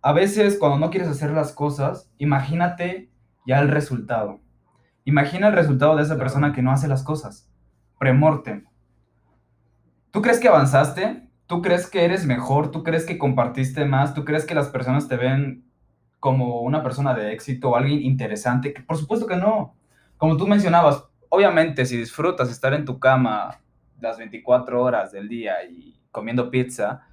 a 0.00 0.12
veces 0.12 0.56
cuando 0.58 0.78
no 0.78 0.90
quieres 0.90 1.08
hacer 1.10 1.32
las 1.32 1.52
cosas, 1.52 2.10
imagínate 2.16 3.10
ya 3.46 3.60
el 3.60 3.68
resultado. 3.68 4.40
Imagina 5.04 5.48
el 5.48 5.52
resultado 5.52 5.96
de 5.96 6.02
esa 6.02 6.16
persona 6.16 6.52
que 6.52 6.62
no 6.62 6.72
hace 6.72 6.88
las 6.88 7.02
cosas. 7.02 7.50
Premortem. 7.98 8.64
¿Tú 10.10 10.22
crees 10.22 10.40
que 10.40 10.48
avanzaste? 10.48 11.28
¿Tú 11.46 11.60
crees 11.60 11.88
que 11.88 12.04
eres 12.04 12.24
mejor? 12.24 12.70
¿Tú 12.70 12.82
crees 12.82 13.04
que 13.04 13.18
compartiste 13.18 13.84
más? 13.84 14.14
¿Tú 14.14 14.24
crees 14.24 14.46
que 14.46 14.54
las 14.54 14.68
personas 14.68 15.06
te 15.06 15.16
ven 15.16 15.65
como 16.26 16.62
una 16.62 16.82
persona 16.82 17.14
de 17.14 17.32
éxito 17.32 17.70
o 17.70 17.76
alguien 17.76 18.02
interesante? 18.02 18.74
Que 18.74 18.82
por 18.82 18.96
supuesto 18.96 19.28
que 19.28 19.36
no. 19.36 19.76
Como 20.16 20.36
tú 20.36 20.44
mencionabas, 20.44 21.04
obviamente 21.28 21.86
si 21.86 21.96
disfrutas 21.96 22.50
estar 22.50 22.74
en 22.74 22.84
tu 22.84 22.98
cama 22.98 23.60
las 24.00 24.18
24 24.18 24.82
horas 24.82 25.12
del 25.12 25.28
día 25.28 25.62
y 25.70 25.96
comiendo 26.10 26.50
pizza, 26.50 27.06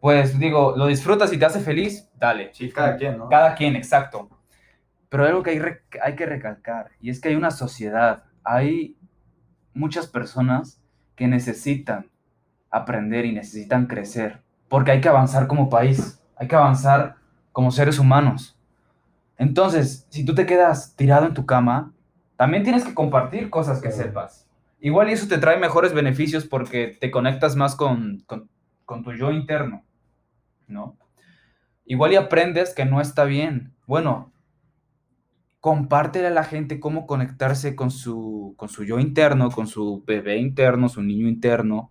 pues 0.00 0.36
digo, 0.36 0.74
lo 0.76 0.88
disfrutas 0.88 1.32
y 1.32 1.38
te 1.38 1.44
hace 1.44 1.60
feliz, 1.60 2.10
dale. 2.18 2.50
Sí, 2.52 2.72
cada 2.72 2.96
quien, 2.96 3.18
¿no? 3.18 3.28
Cada 3.28 3.54
quien, 3.54 3.76
exacto. 3.76 4.28
Pero 5.08 5.24
algo 5.24 5.44
que 5.44 5.50
hay, 5.50 5.62
hay 6.02 6.16
que 6.16 6.26
recalcar, 6.26 6.90
y 7.00 7.10
es 7.10 7.20
que 7.20 7.28
hay 7.28 7.36
una 7.36 7.52
sociedad, 7.52 8.24
hay 8.42 8.96
muchas 9.74 10.08
personas 10.08 10.82
que 11.14 11.28
necesitan 11.28 12.10
aprender 12.68 13.26
y 13.26 13.32
necesitan 13.32 13.86
crecer, 13.86 14.42
porque 14.68 14.90
hay 14.90 15.00
que 15.00 15.08
avanzar 15.08 15.46
como 15.46 15.70
país, 15.70 16.20
hay 16.34 16.48
que 16.48 16.56
avanzar 16.56 17.19
como 17.52 17.70
seres 17.70 17.98
humanos. 17.98 18.56
Entonces, 19.36 20.06
si 20.10 20.24
tú 20.24 20.34
te 20.34 20.46
quedas 20.46 20.94
tirado 20.96 21.26
en 21.26 21.34
tu 21.34 21.46
cama, 21.46 21.92
también 22.36 22.62
tienes 22.62 22.84
que 22.84 22.94
compartir 22.94 23.50
cosas 23.50 23.80
que 23.80 23.90
sepas. 23.90 24.46
Igual 24.80 25.10
y 25.10 25.12
eso 25.12 25.28
te 25.28 25.38
trae 25.38 25.58
mejores 25.58 25.92
beneficios 25.92 26.46
porque 26.46 26.96
te 26.98 27.10
conectas 27.10 27.54
más 27.54 27.76
con, 27.76 28.24
con, 28.26 29.02
tu 29.02 29.12
yo 29.12 29.30
interno, 29.30 29.84
¿no? 30.66 30.96
Igual 31.84 32.12
y 32.12 32.16
aprendes 32.16 32.74
que 32.74 32.86
no 32.86 33.00
está 33.00 33.24
bien. 33.24 33.74
Bueno, 33.86 34.32
compártele 35.60 36.28
a 36.28 36.30
la 36.30 36.44
gente 36.44 36.80
cómo 36.80 37.06
conectarse 37.06 37.76
con 37.76 37.90
su, 37.90 38.54
con 38.56 38.68
su 38.68 38.84
yo 38.84 38.98
interno, 38.98 39.50
con 39.50 39.66
su 39.66 40.02
bebé 40.06 40.38
interno, 40.38 40.88
su 40.88 41.02
niño 41.02 41.28
interno, 41.28 41.90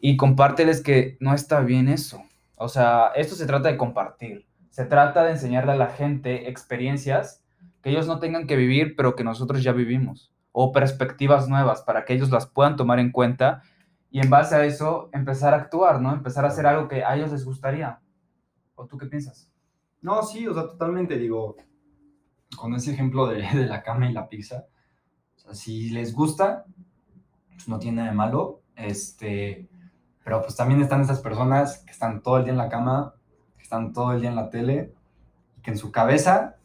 y 0.00 0.16
compárteles 0.16 0.82
que 0.82 1.16
no 1.20 1.34
está 1.34 1.60
bien 1.60 1.88
eso. 1.88 2.22
O 2.56 2.68
sea, 2.68 3.12
esto 3.14 3.34
se 3.34 3.46
trata 3.46 3.68
de 3.68 3.76
compartir. 3.76 4.46
Se 4.70 4.84
trata 4.84 5.24
de 5.24 5.32
enseñarle 5.32 5.72
a 5.72 5.76
la 5.76 5.88
gente 5.88 6.48
experiencias 6.48 7.44
que 7.82 7.90
ellos 7.90 8.06
no 8.06 8.18
tengan 8.18 8.46
que 8.46 8.56
vivir, 8.56 8.96
pero 8.96 9.14
que 9.14 9.24
nosotros 9.24 9.62
ya 9.62 9.72
vivimos. 9.72 10.32
O 10.52 10.72
perspectivas 10.72 11.48
nuevas 11.48 11.82
para 11.82 12.04
que 12.04 12.14
ellos 12.14 12.30
las 12.30 12.46
puedan 12.46 12.76
tomar 12.76 12.98
en 12.98 13.12
cuenta 13.12 13.62
y 14.10 14.20
en 14.20 14.30
base 14.30 14.54
a 14.54 14.64
eso 14.64 15.10
empezar 15.12 15.54
a 15.54 15.58
actuar, 15.58 16.00
¿no? 16.00 16.12
Empezar 16.12 16.44
a 16.44 16.48
hacer 16.48 16.66
algo 16.66 16.88
que 16.88 17.04
a 17.04 17.16
ellos 17.16 17.32
les 17.32 17.44
gustaría. 17.44 18.00
¿O 18.76 18.86
tú 18.86 18.96
qué 18.96 19.06
piensas? 19.06 19.50
No, 20.00 20.22
sí, 20.22 20.46
o 20.46 20.54
sea, 20.54 20.64
totalmente 20.64 21.18
digo, 21.18 21.56
con 22.56 22.74
ese 22.74 22.92
ejemplo 22.92 23.26
de, 23.26 23.42
de 23.54 23.66
la 23.66 23.82
cama 23.82 24.08
y 24.08 24.12
la 24.12 24.28
pizza, 24.28 24.66
o 25.36 25.38
sea, 25.38 25.54
si 25.54 25.90
les 25.90 26.14
gusta, 26.14 26.64
pues 27.52 27.68
no 27.68 27.78
tiene 27.78 27.98
nada 27.98 28.10
de 28.10 28.16
malo, 28.16 28.62
este, 28.76 29.68
pero 30.24 30.40
pues 30.40 30.56
también 30.56 30.80
están 30.80 31.02
esas 31.02 31.20
personas 31.20 31.78
que 31.84 31.92
están 31.92 32.22
todo 32.22 32.38
el 32.38 32.44
día 32.44 32.52
en 32.52 32.58
la 32.58 32.70
cama, 32.70 33.14
que 33.56 33.62
están 33.62 33.92
todo 33.92 34.12
el 34.12 34.22
día 34.22 34.30
en 34.30 34.36
la 34.36 34.48
tele, 34.48 34.94
y 35.58 35.60
que 35.60 35.70
en 35.70 35.78
su 35.78 35.92
cabeza, 35.92 36.56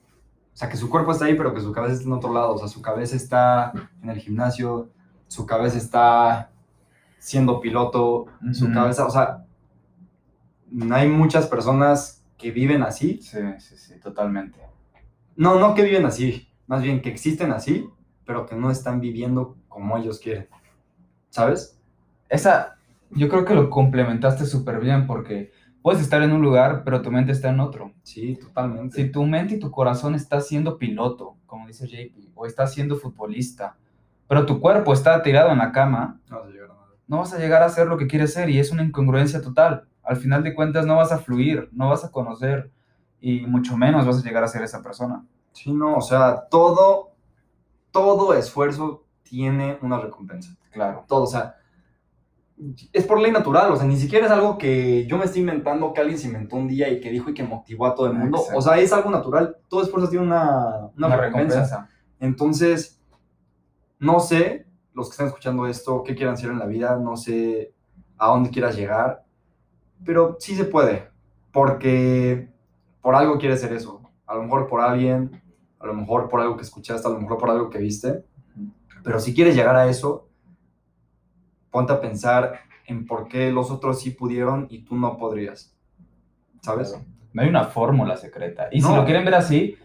o 0.53 0.57
sea, 0.57 0.69
que 0.69 0.77
su 0.77 0.89
cuerpo 0.89 1.11
está 1.11 1.25
ahí, 1.25 1.35
pero 1.35 1.53
que 1.53 1.61
su 1.61 1.73
cabeza 1.73 1.95
está 1.95 2.05
en 2.05 2.13
otro 2.13 2.33
lado. 2.33 2.55
O 2.55 2.57
sea, 2.57 2.69
su 2.69 2.81
cabeza 2.81 3.17
está 3.17 3.73
en 4.01 4.09
el 4.09 4.19
gimnasio, 4.19 4.89
su 5.27 5.45
cabeza 5.45 5.77
está 5.77 6.51
siendo 7.19 7.59
piloto, 7.59 8.27
su 8.53 8.71
cabeza, 8.71 9.05
o 9.05 9.09
sea, 9.09 9.45
hay 10.91 11.09
muchas 11.09 11.47
personas 11.47 12.23
que 12.37 12.51
viven 12.51 12.81
así. 12.81 13.19
Sí, 13.21 13.39
sí, 13.59 13.77
sí, 13.77 13.99
totalmente. 13.99 14.59
No, 15.35 15.59
no 15.59 15.75
que 15.75 15.83
viven 15.83 16.05
así, 16.05 16.49
más 16.65 16.81
bien 16.81 17.01
que 17.01 17.09
existen 17.09 17.51
así, 17.51 17.89
pero 18.25 18.45
que 18.45 18.55
no 18.55 18.71
están 18.71 19.01
viviendo 19.01 19.57
como 19.67 19.97
ellos 19.97 20.19
quieren. 20.19 20.47
¿Sabes? 21.29 21.77
Esa, 22.29 22.78
yo 23.11 23.29
creo 23.29 23.45
que 23.45 23.55
lo 23.55 23.69
complementaste 23.69 24.45
súper 24.45 24.79
bien 24.79 25.07
porque 25.07 25.51
puedes 25.81 26.01
estar 26.01 26.21
en 26.21 26.31
un 26.31 26.41
lugar, 26.41 26.83
pero 26.83 27.01
tu 27.01 27.11
mente 27.11 27.31
está 27.31 27.49
en 27.49 27.59
otro. 27.59 27.93
Sí, 28.03 28.35
totalmente. 28.35 28.95
Si 28.95 29.11
tu 29.11 29.25
mente 29.25 29.55
y 29.55 29.59
tu 29.59 29.71
corazón 29.71 30.15
está 30.15 30.41
siendo 30.41 30.77
piloto, 30.77 31.35
como 31.45 31.67
dice 31.67 31.87
JP, 31.87 32.31
o 32.35 32.45
está 32.45 32.67
siendo 32.67 32.95
futbolista, 32.97 33.77
pero 34.27 34.45
tu 34.45 34.59
cuerpo 34.59 34.93
está 34.93 35.21
tirado 35.23 35.51
en 35.51 35.57
la 35.57 35.71
cama, 35.71 36.19
no 36.29 36.37
vas 36.37 36.47
a 36.47 36.49
llegar 36.49 36.71
a, 36.71 36.75
no 37.07 37.17
vas 37.17 37.33
a 37.33 37.39
llegar 37.39 37.63
a 37.63 37.65
hacer 37.65 37.87
lo 37.87 37.97
que 37.97 38.07
quieres 38.07 38.33
ser 38.33 38.49
y 38.49 38.59
es 38.59 38.71
una 38.71 38.83
incongruencia 38.83 39.41
total. 39.41 39.87
Al 40.03 40.17
final 40.17 40.43
de 40.43 40.53
cuentas 40.53 40.85
no 40.85 40.95
vas 40.95 41.11
a 41.11 41.17
fluir, 41.17 41.69
no 41.71 41.89
vas 41.89 42.05
a 42.05 42.11
conocer 42.11 42.71
y 43.19 43.41
mucho 43.41 43.75
menos 43.77 44.05
vas 44.05 44.19
a 44.19 44.23
llegar 44.23 44.43
a 44.43 44.47
ser 44.47 44.63
esa 44.63 44.81
persona. 44.81 45.25
Sí, 45.51 45.73
no, 45.73 45.95
o 45.95 46.01
sea, 46.01 46.47
todo, 46.49 47.11
todo 47.91 48.33
esfuerzo 48.33 49.05
tiene 49.23 49.77
una 49.81 49.99
recompensa. 49.99 50.55
Claro. 50.71 51.05
Todo, 51.07 51.23
o 51.23 51.27
sea, 51.27 51.55
es 52.91 53.05
por 53.05 53.19
ley 53.19 53.31
natural, 53.31 53.71
o 53.71 53.75
sea, 53.77 53.85
ni 53.85 53.97
siquiera 53.97 54.25
es 54.25 54.31
algo 54.31 54.57
que 54.57 55.05
yo 55.07 55.17
me 55.17 55.25
estoy 55.25 55.41
inventando, 55.41 55.93
que 55.93 56.01
alguien 56.01 56.19
se 56.19 56.27
inventó 56.27 56.57
un 56.57 56.67
día 56.67 56.89
y 56.89 56.99
que 56.99 57.09
dijo 57.09 57.29
y 57.29 57.33
que 57.33 57.43
motivó 57.43 57.85
a 57.85 57.95
todo 57.95 58.07
el 58.07 58.13
mundo. 58.13 58.41
O 58.53 58.61
sea, 58.61 58.77
es 58.77 58.91
algo 58.91 59.09
natural. 59.09 59.57
Todo 59.69 59.81
esfuerzo 59.81 60.09
tiene 60.09 60.25
una, 60.25 60.89
una, 60.97 61.15
recompensa. 61.15 61.89
Entonces, 62.19 63.01
no 63.97 64.19
sé, 64.19 64.65
los 64.93 65.07
que 65.07 65.11
están 65.11 65.27
escuchando 65.27 65.67
esto, 65.67 66.03
qué 66.03 66.15
quieran 66.15 66.33
hacer 66.33 66.51
en 66.51 66.59
la 66.59 66.65
vida, 66.65 66.97
no 66.97 67.15
sé 67.15 67.73
a 68.17 68.27
dónde 68.27 68.49
quieras 68.49 68.75
llegar, 68.75 69.23
pero 70.03 70.35
sí 70.39 70.55
se 70.55 70.65
puede, 70.65 71.09
porque 71.53 72.49
por 73.01 73.15
algo 73.15 73.37
quieres 73.37 73.61
ser 73.61 73.71
eso. 73.71 74.01
A 74.25 74.35
lo 74.35 74.43
mejor 74.43 74.67
por 74.67 74.81
alguien, 74.81 75.41
a 75.79 75.87
lo 75.87 75.93
mejor 75.93 76.27
por 76.27 76.41
algo 76.41 76.57
que 76.57 76.63
escuchaste, 76.63 77.07
a 77.07 77.11
lo 77.11 77.21
mejor 77.21 77.37
por 77.37 77.49
algo 77.49 77.69
que 77.69 77.79
viste. 77.79 78.25
Pero 79.03 79.19
si 79.19 79.33
quieres 79.33 79.55
llegar 79.55 79.77
a 79.77 79.87
eso, 79.87 80.28
ponte 81.71 81.93
a 81.93 82.01
pensar 82.01 82.61
en 82.85 83.05
por 83.05 83.27
qué 83.27 83.51
los 83.51 83.71
otros 83.71 84.01
sí 84.01 84.11
pudieron 84.11 84.67
y 84.69 84.83
tú 84.83 84.95
no 84.95 85.17
podrías. 85.17 85.75
¿Sabes? 86.61 86.99
No 87.33 87.41
hay 87.41 87.49
una 87.49 87.65
fórmula 87.65 88.17
secreta. 88.17 88.67
Y 88.71 88.81
si 88.81 88.93
lo 88.93 89.05
quieren 89.05 89.25
ver 89.25 89.35
así, 89.35 89.77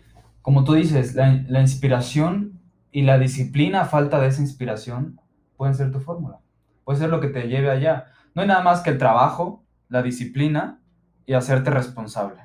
como 0.43 0.65
tú 0.65 0.75
dices, 0.75 1.15
la, 1.15 1.45
la, 1.47 1.61
inspiración 1.61 2.61
y 2.91 3.03
la 3.03 3.19
disciplina, 3.19 3.85
falta 3.85 4.21
de 4.21 4.29
esa 4.29 4.43
inspiración, 4.43 5.21
pueden 5.57 5.75
ser 5.75 5.93
tu 5.93 6.01
fórmula. 6.01 6.41
Puede 6.85 6.99
ser 6.99 7.11
lo 7.11 7.21
que 7.21 7.29
te 7.29 7.49
lleve 7.49 7.71
allá. 7.71 8.07
No 8.35 8.43
hay 8.43 8.49
nada 8.49 8.63
más 8.63 8.81
que 8.81 8.91
el 8.91 8.99
trabajo, 8.99 9.65
la 9.89 10.03
disciplina 10.03 10.81
y 11.27 11.35
hacerte 11.35 11.71
responsable. 11.71 12.41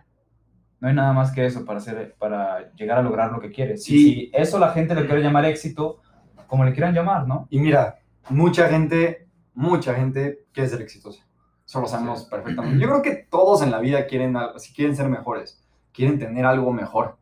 No 0.79 0.87
hay 0.87 0.93
nada 0.93 1.11
más 1.11 1.31
que 1.31 1.45
eso 1.45 1.65
para, 1.65 1.79
hacer, 1.79 2.15
para 2.17 2.71
llegar 2.73 2.99
a 2.99 3.01
lograr 3.01 3.31
lo 3.31 3.39
que 3.39 3.51
quieres. 3.51 3.83
Sí. 3.83 3.95
Y 3.95 3.99
si 3.99 4.31
eso 4.33 4.59
la 4.59 4.69
gente 4.69 4.95
le 4.95 5.05
quiere 5.05 5.21
llamar 5.21 5.45
éxito, 5.45 6.01
como 6.47 6.63
le 6.63 6.73
quieran 6.73 6.93
llamar, 6.93 7.27
¿no? 7.27 7.47
Y 7.49 7.59
mira, 7.59 7.99
mucha 8.29 8.69
gente, 8.69 9.28
mucha 9.59 9.93
gente 9.93 10.45
quiere 10.53 10.69
ser 10.69 10.81
exitosa. 10.81 11.25
Eso 11.65 11.81
lo 11.81 11.87
sabemos 11.87 12.21
Sí. 12.23 12.27
perfectamente. 12.31 12.79
Yo 12.79 12.87
creo 12.87 13.01
que 13.01 13.27
todos 13.29 13.61
en 13.61 13.71
la 13.71 13.79
vida 13.79 14.07
quieren, 14.07 14.35
si 14.57 14.73
quieren 14.73 14.95
ser 14.95 15.09
mejores, 15.09 15.61
quieren 15.91 16.17
tener 16.17 16.45
algo 16.45 16.71
mejor. 16.71 17.17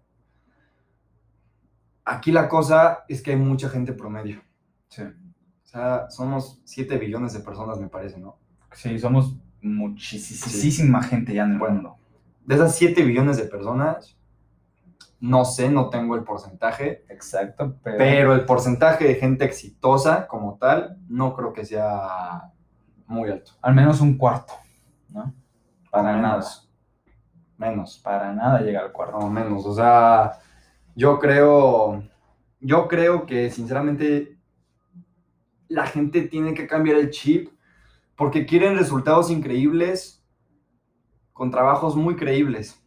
Aquí 2.06 2.32
la 2.32 2.48
cosa 2.48 3.04
es 3.10 3.22
que 3.22 3.32
hay 3.32 3.38
mucha 3.38 3.70
gente 3.70 3.92
promedio. 3.92 4.42
Sí. 4.88 5.02
O 5.02 5.68
sea, 5.68 6.10
somos 6.10 6.62
7 6.64 6.98
billones 6.98 7.34
de 7.34 7.40
personas, 7.40 7.80
me 7.80 7.90
parece, 7.90 8.20
¿no? 8.20 8.38
Sí, 8.72 8.98
somos 9.00 9.36
muchísima 9.62 11.02
gente 11.04 11.34
ya 11.34 11.44
en 11.44 11.54
el 11.54 11.58
Bueno. 11.58 11.74
mundo. 11.76 11.98
De 12.46 12.56
esas 12.56 12.76
7 12.76 13.04
billones 13.04 13.38
de 13.38 13.44
personas, 13.46 14.17
no 15.20 15.46
sé, 15.46 15.70
no 15.70 15.90
tengo 15.90 16.16
el 16.16 16.24
porcentaje, 16.24 17.06
Exacto, 17.10 17.76
pero, 17.84 17.98
pero 17.98 18.34
el 18.36 18.46
porcentaje 18.46 19.06
de 19.06 19.16
gente 19.16 19.46
exitosa 19.46 20.28
como 20.28 20.58
tal, 20.58 20.98
no 21.08 21.34
creo 21.36 21.54
que 21.54 21.66
sea 21.66 22.52
muy 23.08 23.30
alto. 23.32 23.52
al 23.62 23.74
menos 23.74 24.02
un 24.02 24.18
cuarto, 24.18 24.54
¿no? 25.10 25.34
Para 25.90 26.14
Menos. 26.16 26.22
nada, 26.22 26.46
Menos. 27.58 27.98
para 28.00 28.34
nada 28.34 28.60
llega 28.62 28.82
al 28.82 28.92
cuarto. 28.92 29.20
No, 29.20 29.30
menos. 29.30 29.66
O 29.66 29.74
sea, 29.74 30.34
yo 30.96 31.18
creo, 31.20 32.04
yo 32.60 32.88
creo 32.88 33.26
que 33.26 33.50
sinceramente 33.50 34.38
la 35.68 35.88
gente 35.88 36.22
tiene 36.24 36.54
que 36.54 36.68
cambiar 36.68 36.98
el 36.98 37.10
chip 37.10 37.50
porque 38.16 38.46
quieren 38.46 38.78
resultados 38.78 39.30
increíbles 39.32 40.24
con 41.34 41.50
trabajos 41.52 41.96
muy 41.96 42.16
creíbles. 42.16 42.84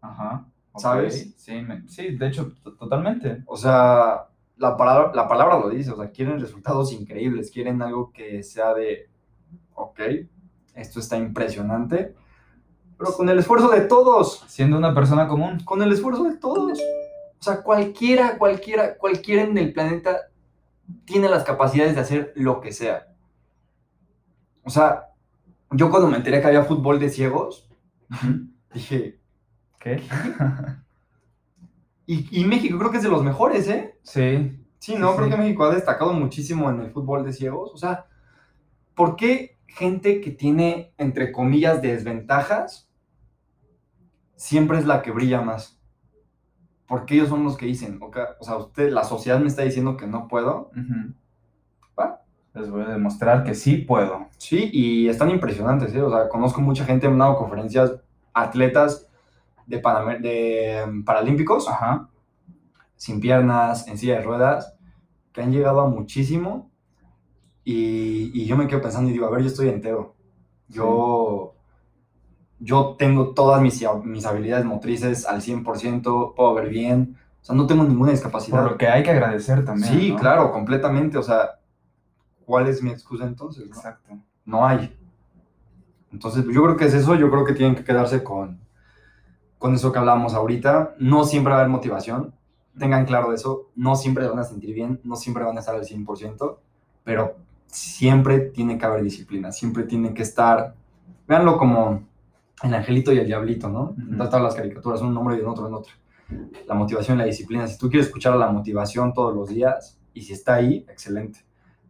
Ajá. 0.00 0.46
¿Sabes? 0.76 1.34
Sí, 1.36 1.54
me- 1.62 1.86
sí, 1.88 2.16
de 2.16 2.26
hecho, 2.28 2.52
to- 2.62 2.74
totalmente. 2.74 3.42
O 3.46 3.56
sea, 3.56 4.26
la 4.56 4.76
palabra, 4.76 5.12
la 5.14 5.28
palabra 5.28 5.58
lo 5.58 5.68
dice, 5.70 5.90
o 5.92 5.96
sea, 5.96 6.10
quieren 6.10 6.40
resultados 6.40 6.92
increíbles, 6.92 7.50
quieren 7.50 7.80
algo 7.82 8.10
que 8.12 8.42
sea 8.42 8.74
de, 8.74 9.08
ok, 9.74 10.00
esto 10.74 11.00
está 11.00 11.16
impresionante, 11.16 12.14
pero 12.98 13.12
con 13.12 13.28
el 13.28 13.38
esfuerzo 13.38 13.68
de 13.70 13.82
todos. 13.82 14.44
Siendo 14.48 14.76
una 14.78 14.94
persona 14.94 15.28
común. 15.28 15.60
con 15.64 15.82
el 15.82 15.92
esfuerzo 15.92 16.24
de 16.24 16.36
todos. 16.38 16.78
O 16.80 17.42
sea, 17.44 17.62
cualquiera, 17.62 18.38
cualquiera, 18.38 18.96
cualquiera 18.96 19.42
en 19.42 19.58
el 19.58 19.72
planeta 19.72 20.22
tiene 21.04 21.28
las 21.28 21.44
capacidades 21.44 21.94
de 21.94 22.00
hacer 22.00 22.32
lo 22.36 22.60
que 22.60 22.72
sea. 22.72 23.06
O 24.64 24.70
sea, 24.70 25.08
yo 25.70 25.90
cuando 25.90 26.08
me 26.08 26.16
enteré 26.16 26.40
que 26.40 26.46
había 26.46 26.64
fútbol 26.64 26.98
de 26.98 27.10
ciegos, 27.10 27.68
dije, 28.72 29.20
¿Qué? 29.84 30.02
y, 32.06 32.40
y 32.40 32.44
México 32.46 32.78
creo 32.78 32.90
que 32.90 32.96
es 32.96 33.02
de 33.02 33.10
los 33.10 33.22
mejores, 33.22 33.68
¿eh? 33.68 33.98
sí, 34.02 34.58
Sí, 34.78 34.96
no, 34.98 35.10
Sí, 35.12 35.16
creo 35.16 35.28
sí. 35.28 35.32
que 35.34 35.40
México 35.40 35.64
ha 35.64 35.74
destacado 35.74 36.12
muchísimo 36.12 36.68
en 36.70 36.80
el 36.80 36.90
fútbol 36.90 37.24
de 37.24 37.32
ciegos. 37.32 37.70
O 37.72 37.78
sea, 37.78 38.06
¿por 38.94 39.16
qué 39.16 39.56
gente 39.66 40.20
que 40.20 40.30
tiene, 40.30 40.92
entre 40.98 41.32
comillas, 41.32 41.80
desventajas, 41.80 42.90
siempre 44.36 44.78
es 44.78 44.84
la 44.86 45.00
que 45.02 45.10
brilla 45.10 45.40
más? 45.40 45.80
Porque 46.86 47.14
ellos 47.14 47.30
son 47.30 47.44
los 47.44 47.56
que 47.56 47.64
dicen, 47.64 47.98
"Ok, 48.02 48.18
o 48.40 48.44
sea, 48.44 48.58
usted, 48.58 48.90
la 48.92 49.04
sociedad 49.04 49.40
me 49.40 49.46
está 49.48 49.62
diciendo 49.62 49.96
que 49.96 50.06
no 50.06 50.28
puedo. 50.28 50.70
Va. 51.98 52.20
les 52.52 52.68
voy 52.70 52.82
a 52.82 52.88
demostrar 52.88 53.42
que 53.44 53.54
sí 53.54 53.78
puedo. 53.78 54.28
Sí, 54.36 54.68
y 54.72 55.08
están 55.08 55.30
impresionantes, 55.30 55.94
¿eh? 55.94 56.02
O 56.02 56.10
sea, 56.10 56.28
conozco 56.28 56.60
mucha 56.60 56.84
gente, 56.84 57.06
me 57.08 57.14
han 57.14 57.18
dado 57.20 57.36
conferencias, 57.38 57.94
atletas 58.34 59.08
de, 59.66 59.82
Panamer- 59.82 60.20
de 60.20 60.78
em, 60.80 61.04
Paralímpicos, 61.04 61.68
Ajá. 61.68 62.08
sin 62.96 63.20
piernas, 63.20 63.86
en 63.88 63.98
silla 63.98 64.14
de 64.16 64.22
ruedas, 64.22 64.74
que 65.32 65.42
han 65.42 65.52
llegado 65.52 65.80
a 65.80 65.88
muchísimo. 65.88 66.70
Y, 67.64 68.30
y 68.34 68.46
yo 68.46 68.56
me 68.56 68.66
quedo 68.68 68.82
pensando 68.82 69.10
y 69.10 69.12
digo, 69.14 69.26
a 69.26 69.30
ver, 69.30 69.40
yo 69.42 69.46
estoy 69.48 69.68
entero. 69.68 70.14
Yo, 70.68 71.54
yo 72.58 72.96
tengo 72.98 73.30
todas 73.34 73.60
mis, 73.60 73.84
mis 74.04 74.26
habilidades 74.26 74.64
motrices 74.64 75.26
al 75.26 75.40
100%, 75.40 76.34
puedo 76.34 76.54
ver 76.54 76.68
bien. 76.68 77.16
O 77.40 77.44
sea, 77.44 77.54
no 77.54 77.66
tengo 77.66 77.84
ninguna 77.84 78.10
discapacidad. 78.12 78.62
Por 78.62 78.72
lo 78.72 78.78
que 78.78 78.88
hay 78.88 79.02
que 79.02 79.10
agradecer 79.10 79.64
también. 79.64 79.92
sí, 79.92 80.10
¿no? 80.12 80.18
claro, 80.18 80.50
completamente. 80.52 81.18
O 81.18 81.22
sea, 81.22 81.58
¿cuál 82.44 82.68
es 82.68 82.82
mi 82.82 82.90
excusa 82.90 83.24
entonces? 83.26 83.68
no? 83.68 83.74
Exacto. 83.76 84.18
no 84.44 84.66
hay. 84.66 84.96
Entonces, 86.12 86.44
yo 86.46 86.62
creo 86.62 86.76
que 86.76 86.84
es 86.86 86.94
eso, 86.94 87.14
yo 87.16 87.30
creo 87.30 87.44
que 87.44 87.54
tienen 87.54 87.74
que 87.74 87.82
quedarse 87.84 88.22
con, 88.22 88.60
con 89.64 89.74
eso 89.74 89.92
que 89.92 89.98
hablamos 89.98 90.34
ahorita. 90.34 90.94
No 90.98 91.24
siempre 91.24 91.52
va 91.52 91.56
a 91.56 91.60
haber 91.62 91.70
motivación, 91.70 92.34
tengan 92.78 93.06
claro 93.06 93.32
eso, 93.32 93.70
no 93.74 93.96
siempre 93.96 94.28
van 94.28 94.38
a 94.38 94.44
sentir 94.44 94.74
bien, 94.74 95.00
no 95.04 95.16
siempre 95.16 95.42
van 95.42 95.56
a 95.56 95.60
estar 95.60 95.74
al 95.74 95.86
100%, 95.86 96.58
pero 97.02 97.36
siempre 97.66 98.40
tiene 98.40 98.76
que 98.76 98.84
haber 98.84 99.02
disciplina, 99.02 99.52
siempre 99.52 99.84
tiene 99.84 100.12
que 100.12 100.20
estar, 100.20 100.74
véanlo 101.26 101.56
como 101.56 102.06
el 102.62 102.74
angelito 102.74 103.10
y 103.10 103.16
el 103.20 103.26
diablito, 103.26 103.70
¿no? 103.70 103.94
Ujú. 103.96 104.18
Todas 104.18 104.42
las 104.42 104.54
caricaturas, 104.54 105.00
un 105.00 105.14
nombre 105.14 105.38
y 105.38 105.40
en 105.40 105.46
otro 105.46 105.66
en 105.66 105.72
otro. 105.72 105.94
La 106.66 106.74
motivación 106.74 107.16
y 107.16 107.20
la 107.20 107.24
disciplina, 107.24 107.66
si 107.66 107.78
tú 107.78 107.88
quieres 107.88 108.08
escuchar 108.08 108.34
a 108.34 108.36
la 108.36 108.52
motivación 108.52 109.14
todos 109.14 109.34
los 109.34 109.48
días, 109.48 109.98
y 110.12 110.20
si 110.20 110.34
está 110.34 110.56
ahí, 110.56 110.84
excelente. 110.90 111.40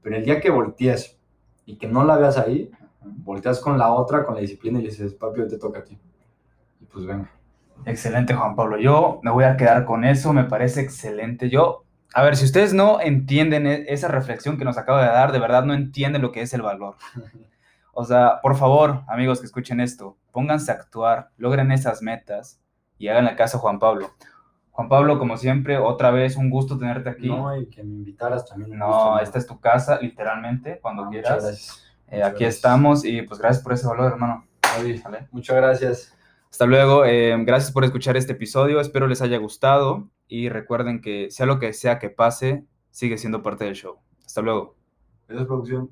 Pero 0.01 0.15
el 0.15 0.25
día 0.25 0.41
que 0.41 0.51
voltees 0.51 1.19
y 1.67 1.75
que 1.75 1.89
no 1.89 2.05
la 2.05 2.19
veas 2.19 2.39
ahí, 2.39 2.71
volteas 3.03 3.59
con 3.59 3.77
la 3.77 3.93
otra, 3.93 4.25
con 4.25 4.37
la 4.37 4.43
disciplina 4.43 4.79
y 4.79 4.83
le 4.83 4.91
dices, 4.91 5.13
papi, 5.15 5.41
hoy 5.41 5.49
te 5.49 5.59
toca 5.59 5.81
a 5.81 5.85
ti. 5.85 5.99
Y 6.81 6.85
pues 6.85 7.05
venga. 7.05 7.29
Excelente, 7.87 8.35
Juan 8.35 8.57
Pablo. 8.57 8.79
Yo 8.79 9.21
me 9.23 9.31
voy 9.31 9.45
a 9.45 9.57
quedar 9.57 9.85
con 9.85 10.05
eso, 10.05 10.33
me 10.33 10.45
parece 10.45 10.81
excelente. 10.81 11.51
Yo, 11.51 11.85
a 12.15 12.23
ver, 12.23 12.37
si 12.37 12.45
ustedes 12.45 12.73
no 12.73 13.01
entienden 13.01 13.67
e- 13.67 13.85
esa 13.89 14.09
reflexión 14.09 14.57
que 14.57 14.65
nos 14.65 14.79
acaba 14.79 15.03
de 15.03 15.09
dar, 15.09 15.33
de 15.33 15.39
verdad 15.39 15.65
no 15.65 15.75
entienden 15.75 16.23
lo 16.23 16.33
que 16.33 16.43
es 16.43 16.53
el 16.55 16.63
valor. 16.63 16.97
O 17.97 18.05
sea, 18.05 18.41
por 18.43 18.57
favor, 18.57 19.03
amigos 19.07 19.39
que 19.39 19.47
escuchen 19.47 19.79
esto, 19.79 20.17
pónganse 20.33 20.73
a 20.73 20.75
actuar, 20.75 21.31
logren 21.37 21.71
esas 21.71 22.03
metas 22.03 22.61
y 22.99 23.07
hagan 23.07 23.33
caso 23.37 23.59
a 23.59 23.61
Juan 23.61 23.79
Pablo. 23.79 24.11
Juan 24.73 24.89
Pablo, 24.89 25.17
como 25.21 25.37
siempre, 25.37 25.79
otra 25.79 26.11
vez 26.11 26.35
un 26.35 26.51
gusto 26.51 26.77
tenerte 26.77 27.09
aquí. 27.11 27.29
No, 27.29 27.57
y 27.57 27.67
que 27.71 27.85
me 27.85 27.95
invitaras 27.95 28.45
también. 28.47 28.73
un 28.73 28.79
No, 28.81 28.87
gusto, 28.89 29.21
esta 29.21 29.39
es 29.39 29.47
tu 29.47 29.61
casa, 29.61 30.01
literalmente, 30.01 30.81
cuando 30.83 31.05
Ah, 31.05 31.07
muchas 31.07 31.23
quieras. 31.23 31.43
gracias. 31.45 31.85
Eh, 32.09 32.17
Muchas 32.17 32.29
aquí 32.31 32.39
gracias. 32.43 32.55
estamos 32.57 33.05
y 33.05 33.23
pues 33.23 33.39
gracias 33.39 33.63
por 33.63 33.73
ese 33.75 33.87
valor, 33.87 34.11
hermano. 34.11 34.45
Muchas 35.31 35.55
gracias. 35.57 36.17
Hasta 36.55 36.67
luego, 36.67 37.05
eh, 37.05 37.37
gracias 37.41 37.73
por 37.73 37.83
escuchar 37.83 38.17
este 38.17 38.35
episodio, 38.35 38.79
espero 38.79 39.09
les 39.09 39.21
haya 39.21 39.39
gustado 39.39 40.09
y 40.29 40.51
recuerden 40.51 41.01
que 41.01 41.29
sea 41.33 41.47
lo 41.47 41.59
que 41.59 41.73
sea 41.73 41.99
que 41.99 42.11
pase, 42.11 42.65
sigue 42.93 43.19
siendo 43.19 43.43
parte 43.43 43.65
del 43.65 43.75
show. 43.75 43.97
Hasta 44.25 44.41
luego. 44.41 44.77
Gracias, 45.27 45.49
producción. 45.49 45.91